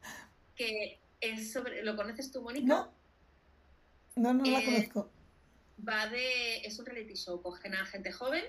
que 0.58 1.00
es 1.21 1.54
sobre, 1.54 1.84
¿lo 1.84 1.95
conoces 1.95 2.34
tú, 2.34 2.41
Mónica? 2.41 2.65
No, 2.67 2.91
no, 4.17 4.34
no 4.34 4.43
la 4.43 4.62
conozco. 4.62 5.10
Va 5.88 6.10
de, 6.10 6.58
es 6.65 6.78
un 6.78 6.86
reality 6.86 7.15
show, 7.15 7.41
cogen 7.41 7.76
a 7.76 7.86
gente 7.86 8.12
joven 8.12 8.43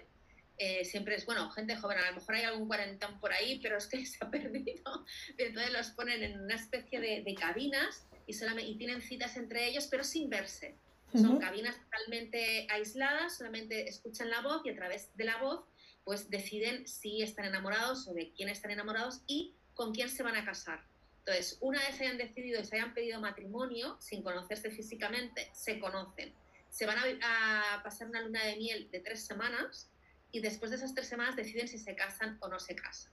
eh, 0.58 0.84
siempre 0.84 1.14
es, 1.14 1.24
bueno, 1.24 1.48
gente 1.50 1.76
joven, 1.76 1.98
a 1.98 2.10
lo 2.10 2.16
mejor 2.16 2.34
hay 2.34 2.42
algún 2.42 2.66
cuarentón 2.66 3.20
por 3.20 3.32
ahí, 3.32 3.60
pero 3.62 3.78
es 3.78 3.86
que 3.86 4.04
se 4.06 4.18
ha 4.24 4.28
perdido. 4.28 5.06
Entonces 5.38 5.72
los 5.72 5.90
ponen 5.90 6.20
en 6.24 6.40
una 6.40 6.56
especie 6.56 7.00
de, 7.00 7.34
cabinas 7.38 8.08
y, 8.26 8.32
solamente, 8.32 8.70
y 8.72 8.76
tienen 8.76 9.02
citas 9.02 9.36
entre 9.36 9.68
ellos, 9.68 9.86
pero 9.88 10.02
sin 10.02 10.28
verse. 10.28 10.74
Son 11.14 11.38
cabinas 11.38 11.76
totalmente 11.78 12.66
aisladas, 12.70 13.36
solamente 13.36 13.86
escuchan 13.86 14.30
la 14.30 14.40
voz 14.40 14.62
y 14.64 14.70
a 14.70 14.74
través 14.74 15.14
de 15.14 15.24
la 15.24 15.36
voz 15.36 15.62
pues 16.04 16.30
deciden 16.30 16.86
si 16.86 17.22
están 17.22 17.44
enamorados 17.44 18.08
o 18.08 18.14
de 18.14 18.32
quién 18.32 18.48
están 18.48 18.70
enamorados 18.70 19.20
y 19.26 19.54
con 19.74 19.92
quién 19.94 20.08
se 20.08 20.22
van 20.22 20.36
a 20.36 20.44
casar. 20.44 20.84
Entonces, 21.24 21.58
una 21.60 21.78
vez 21.78 22.00
hayan 22.00 22.18
decidido 22.18 22.60
y 22.60 22.64
se 22.64 22.76
hayan 22.76 22.94
pedido 22.94 23.20
matrimonio, 23.20 23.96
sin 24.00 24.22
conocerse 24.22 24.70
físicamente, 24.70 25.48
se 25.52 25.78
conocen. 25.78 26.32
Se 26.68 26.84
van 26.86 26.98
a, 26.98 27.80
pasar 27.84 28.08
una 28.08 28.22
luna 28.22 28.44
de 28.44 28.56
miel 28.56 28.90
de 28.90 29.00
tres 29.00 29.24
semanas 29.24 29.88
y 30.32 30.40
después 30.40 30.70
de 30.70 30.78
esas 30.78 30.94
tres 30.94 31.06
semanas 31.06 31.36
deciden 31.36 31.68
si 31.68 31.78
se 31.78 31.94
casan 31.94 32.38
o 32.40 32.48
no 32.48 32.58
se 32.58 32.74
casan. 32.74 33.12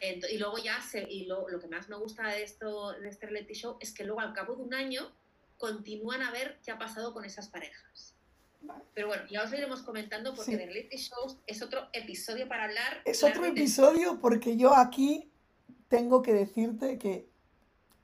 y 0.00 0.38
luego 0.38 0.58
ya, 0.58 0.78
y 1.08 1.24
lo, 1.24 1.48
lo, 1.48 1.58
que 1.58 1.68
más 1.68 1.88
me 1.88 1.96
gusta 1.96 2.28
de, 2.28 2.42
esto, 2.42 2.92
de 2.92 3.08
este 3.08 3.26
reality 3.26 3.54
show 3.54 3.78
es 3.80 3.92
que 3.94 4.04
luego 4.04 4.20
al 4.20 4.34
cabo 4.34 4.54
de 4.54 4.62
un 4.62 4.74
año 4.74 5.10
continúan 5.56 6.22
a 6.22 6.30
ver 6.30 6.58
qué 6.64 6.70
ha 6.70 6.78
pasado 6.78 7.14
con 7.14 7.24
esas 7.24 7.48
parejas. 7.48 8.14
Pero 8.94 9.08
bueno, 9.08 9.22
ya 9.30 9.44
os 9.44 9.50
lo 9.50 9.56
iremos 9.56 9.82
comentando 9.82 10.34
porque 10.34 10.56
de 10.56 10.66
reality 10.66 10.96
shows 10.96 11.38
es 11.46 11.62
otro 11.62 11.88
episodio 11.92 12.48
para 12.48 12.64
hablar. 12.64 13.00
Es 13.04 13.22
otro 13.22 13.44
episodio 13.44 14.18
porque 14.20 14.56
yo 14.56 14.74
aquí 14.74 15.30
tengo 15.88 16.22
que 16.22 16.32
decirte 16.32 16.98
que 16.98 17.28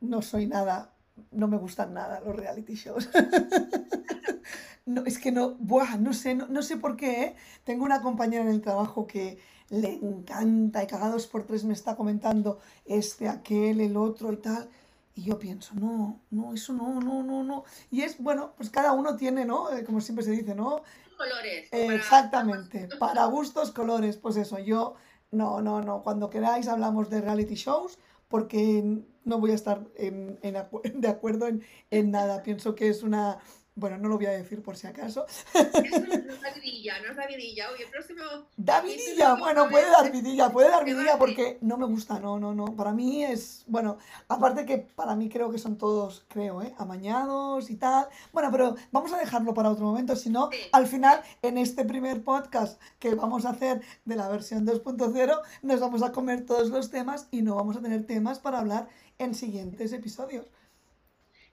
no 0.01 0.23
soy 0.23 0.47
nada, 0.47 0.95
no 1.31 1.49
me 1.49 1.57
gustan 1.57 1.95
nada 1.95 2.21
los 2.21 2.37
reality 2.37 2.75
shows. 2.75 3.11
no, 4.87 5.05
es 5.05 5.19
que 5.19 5.33
no, 5.33 5.55
buah, 5.57 5.97
no 5.99 6.12
sé, 6.12 6.35
no, 6.35 6.62
sé 6.62 6.77
por 6.77 6.97
qué, 6.97 7.23
¿eh? 7.23 7.37
Tengo 7.64 7.85
una 7.85 8.01
compañera 8.01 8.45
en 8.45 8.51
el 8.51 8.61
trabajo 8.61 9.07
que 9.07 9.38
le 9.71 9.95
encanta 9.95 10.83
y 10.83 10.87
cagados 10.87 11.27
por 11.27 11.45
tres 11.45 11.64
me 11.64 11.73
está 11.73 11.97
comentando 11.97 12.61
este, 12.85 13.29
aquel, 13.29 13.81
el 13.81 13.97
otro 13.97 14.33
y 14.33 14.37
tal. 14.37 14.69
Y 15.14 15.24
yo 15.24 15.38
pienso, 15.38 15.74
no, 15.74 16.20
no, 16.31 16.55
eso 16.55 16.72
no, 16.72 17.00
no, 17.00 17.22
no, 17.22 17.44
no. 17.44 17.64
Y 17.90 18.03
es, 18.03 18.18
bueno, 18.18 18.53
pues 18.57 18.70
cada 18.70 18.92
uno 18.92 19.14
tiene, 19.16 19.44
¿no? 19.44 19.72
Eh, 19.72 19.85
como 19.85 20.00
siempre 20.00 20.24
se 20.24 20.33
dice, 20.33 20.55
¿no? 20.55 20.83
Colores. 21.16 21.68
exactamente, 21.70 22.88
para 22.98 23.24
gustos, 23.27 23.70
colores. 23.70 24.16
Pues 24.16 24.37
eso, 24.37 24.59
yo, 24.59 24.96
no, 25.31 25.62
no, 25.62 25.81
no. 25.81 26.03
Cuando 26.03 26.31
queráis 26.31 26.66
hablamos 26.66 27.11
de 27.11 27.20
reality 27.20 27.55
shows, 27.55 27.98
porque 28.27 29.05
no 29.24 29.38
voy 29.38 29.53
a 29.53 29.55
estar 29.55 29.87
en, 29.94 30.40
de 30.94 31.09
acuerdo 31.09 31.46
en, 31.46 31.62
en 31.90 32.11
nada. 32.11 32.42
Pienso 32.42 32.74
que 32.74 32.88
es 32.88 33.05
una 33.05 33.38
bueno, 33.77 33.99
no 33.99 34.09
lo 34.09 34.17
voy 34.17 34.27
a 34.27 34.31
decir 34.31 34.63
por 34.63 34.77
si 34.77 34.87
acaso. 34.87 35.27
No 35.55 35.61
es 35.61 36.43
la 36.43 36.53
vidilla, 36.55 37.01
no 37.01 37.11
es 37.11 37.17
la 37.17 37.27
vidilla. 37.27 37.71
Oye, 37.71 37.85
el 37.85 37.91
próximo. 37.91 38.23
Da 38.57 38.81
vidilla, 38.81 39.35
bueno, 39.35 39.69
puede 39.69 39.91
dar 39.91 40.13
vidilla, 40.13 40.51
puede 40.51 40.69
dar 40.69 40.85
vidilla 40.85 41.19
porque 41.19 41.59
no 41.61 41.77
me 41.77 41.87
gusta, 41.87 42.19
no, 42.21 42.39
no, 42.39 42.55
no. 42.55 42.67
Para 42.77 42.93
mí 42.93 43.25
es, 43.25 43.65
bueno, 43.67 43.99
aparte 44.29 44.65
que 44.65 44.79
para 44.79 45.17
mí 45.17 45.29
creo 45.29 45.51
que 45.51 45.59
son 45.59 45.77
todos, 45.77 46.25
creo, 46.29 46.63
¿eh? 46.63 46.75
Amañados 46.79 47.71
y 47.71 47.77
tal. 47.77 48.09
Bueno, 48.33 48.51
pero 48.53 48.77
vamos 48.93 49.13
a 49.13 49.19
dejarlo 49.19 49.55
para 49.55 49.71
otro 49.71 49.85
momento, 49.87 50.15
si 50.15 50.31
no, 50.31 50.51
al 50.73 50.87
final, 50.87 51.21
en 51.43 51.59
este 51.59 51.85
primer 51.85 52.23
podcast 52.23 52.81
que 52.99 53.15
vamos 53.15 53.45
a 53.45 53.51
hacer 53.51 53.83
de 54.05 54.17
la 54.17 54.29
versión 54.29 54.67
2.0, 54.67 55.41
nos 55.63 55.81
vamos 55.81 56.03
a 56.03 56.13
comer 56.13 56.47
todos 56.47 56.69
los 56.69 56.91
temas 56.91 57.29
y 57.31 57.43
no 57.43 57.57
vamos 57.57 57.77
a 57.77 57.83
tener 57.83 58.07
temas 58.07 58.39
para 58.39 58.61
hablar 58.61 58.89
en 59.19 59.35
siguientes 59.35 59.93
episodios. 59.93 60.47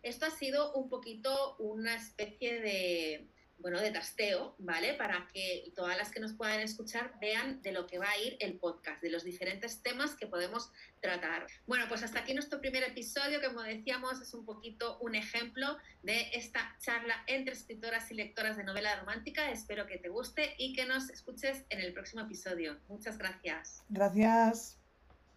Esto 0.03 0.25
ha 0.25 0.31
sido 0.31 0.73
un 0.73 0.89
poquito 0.89 1.55
una 1.57 1.95
especie 1.95 2.59
de, 2.61 3.29
bueno, 3.61 3.79
de 3.79 3.91
tasteo, 3.91 4.55
¿vale? 4.57 4.95
Para 4.95 5.27
que 5.31 5.71
todas 5.75 5.95
las 5.97 6.11
que 6.11 6.19
nos 6.19 6.33
puedan 6.33 6.59
escuchar 6.59 7.13
vean 7.19 7.61
de 7.61 7.71
lo 7.71 7.87
que 7.87 7.99
va 7.99 8.09
a 8.09 8.17
ir 8.17 8.37
el 8.39 8.57
podcast, 8.57 9.01
de 9.01 9.11
los 9.11 9.23
diferentes 9.23 9.81
temas 9.81 10.15
que 10.15 10.27
podemos 10.27 10.71
tratar. 10.99 11.47
Bueno, 11.67 11.85
pues 11.87 12.03
hasta 12.03 12.19
aquí 12.19 12.33
nuestro 12.33 12.59
primer 12.59 12.83
episodio, 12.83 13.39
que 13.39 13.47
como 13.47 13.61
decíamos 13.61 14.21
es 14.21 14.33
un 14.33 14.45
poquito 14.45 14.97
un 14.99 15.15
ejemplo 15.15 15.77
de 16.01 16.31
esta 16.33 16.75
charla 16.79 17.15
entre 17.27 17.53
escritoras 17.53 18.09
y 18.11 18.15
lectoras 18.15 18.57
de 18.57 18.63
novela 18.63 18.99
romántica. 18.99 19.51
Espero 19.51 19.85
que 19.85 19.97
te 19.97 20.09
guste 20.09 20.55
y 20.57 20.73
que 20.73 20.85
nos 20.85 21.09
escuches 21.09 21.63
en 21.69 21.79
el 21.79 21.93
próximo 21.93 22.23
episodio. 22.23 22.79
Muchas 22.87 23.17
gracias. 23.17 23.83
Gracias. 23.89 24.79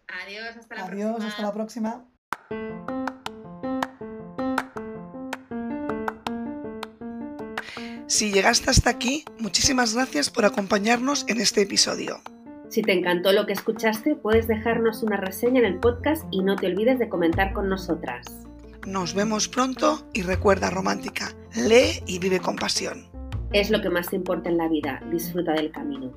Adiós, 0.07 0.57
hasta 0.57 0.75
la 0.75 0.85
próxima. 0.85 1.09
Adiós, 1.11 1.25
hasta 1.25 1.41
la 1.41 1.53
próxima. 1.53 3.14
Si 8.15 8.31
llegaste 8.31 8.69
hasta 8.69 8.89
aquí, 8.89 9.25
muchísimas 9.39 9.93
gracias 9.93 10.29
por 10.29 10.45
acompañarnos 10.45 11.25
en 11.27 11.41
este 11.41 11.63
episodio. 11.63 12.21
Si 12.69 12.81
te 12.81 12.93
encantó 12.93 13.33
lo 13.33 13.45
que 13.45 13.51
escuchaste, 13.51 14.15
puedes 14.15 14.47
dejarnos 14.47 15.03
una 15.03 15.17
reseña 15.17 15.59
en 15.59 15.65
el 15.65 15.79
podcast 15.81 16.23
y 16.31 16.41
no 16.41 16.55
te 16.55 16.67
olvides 16.67 16.97
de 16.97 17.09
comentar 17.09 17.51
con 17.51 17.67
nosotras. 17.67 18.25
Nos 18.87 19.15
vemos 19.15 19.49
pronto 19.49 20.07
y 20.13 20.21
recuerda 20.21 20.69
romántica, 20.69 21.33
lee 21.55 22.01
y 22.07 22.19
vive 22.19 22.39
con 22.39 22.55
pasión. 22.55 23.05
Es 23.51 23.69
lo 23.69 23.81
que 23.81 23.89
más 23.89 24.13
importa 24.13 24.47
en 24.47 24.59
la 24.59 24.69
vida, 24.69 25.03
disfruta 25.11 25.51
del 25.51 25.73
camino. 25.73 26.13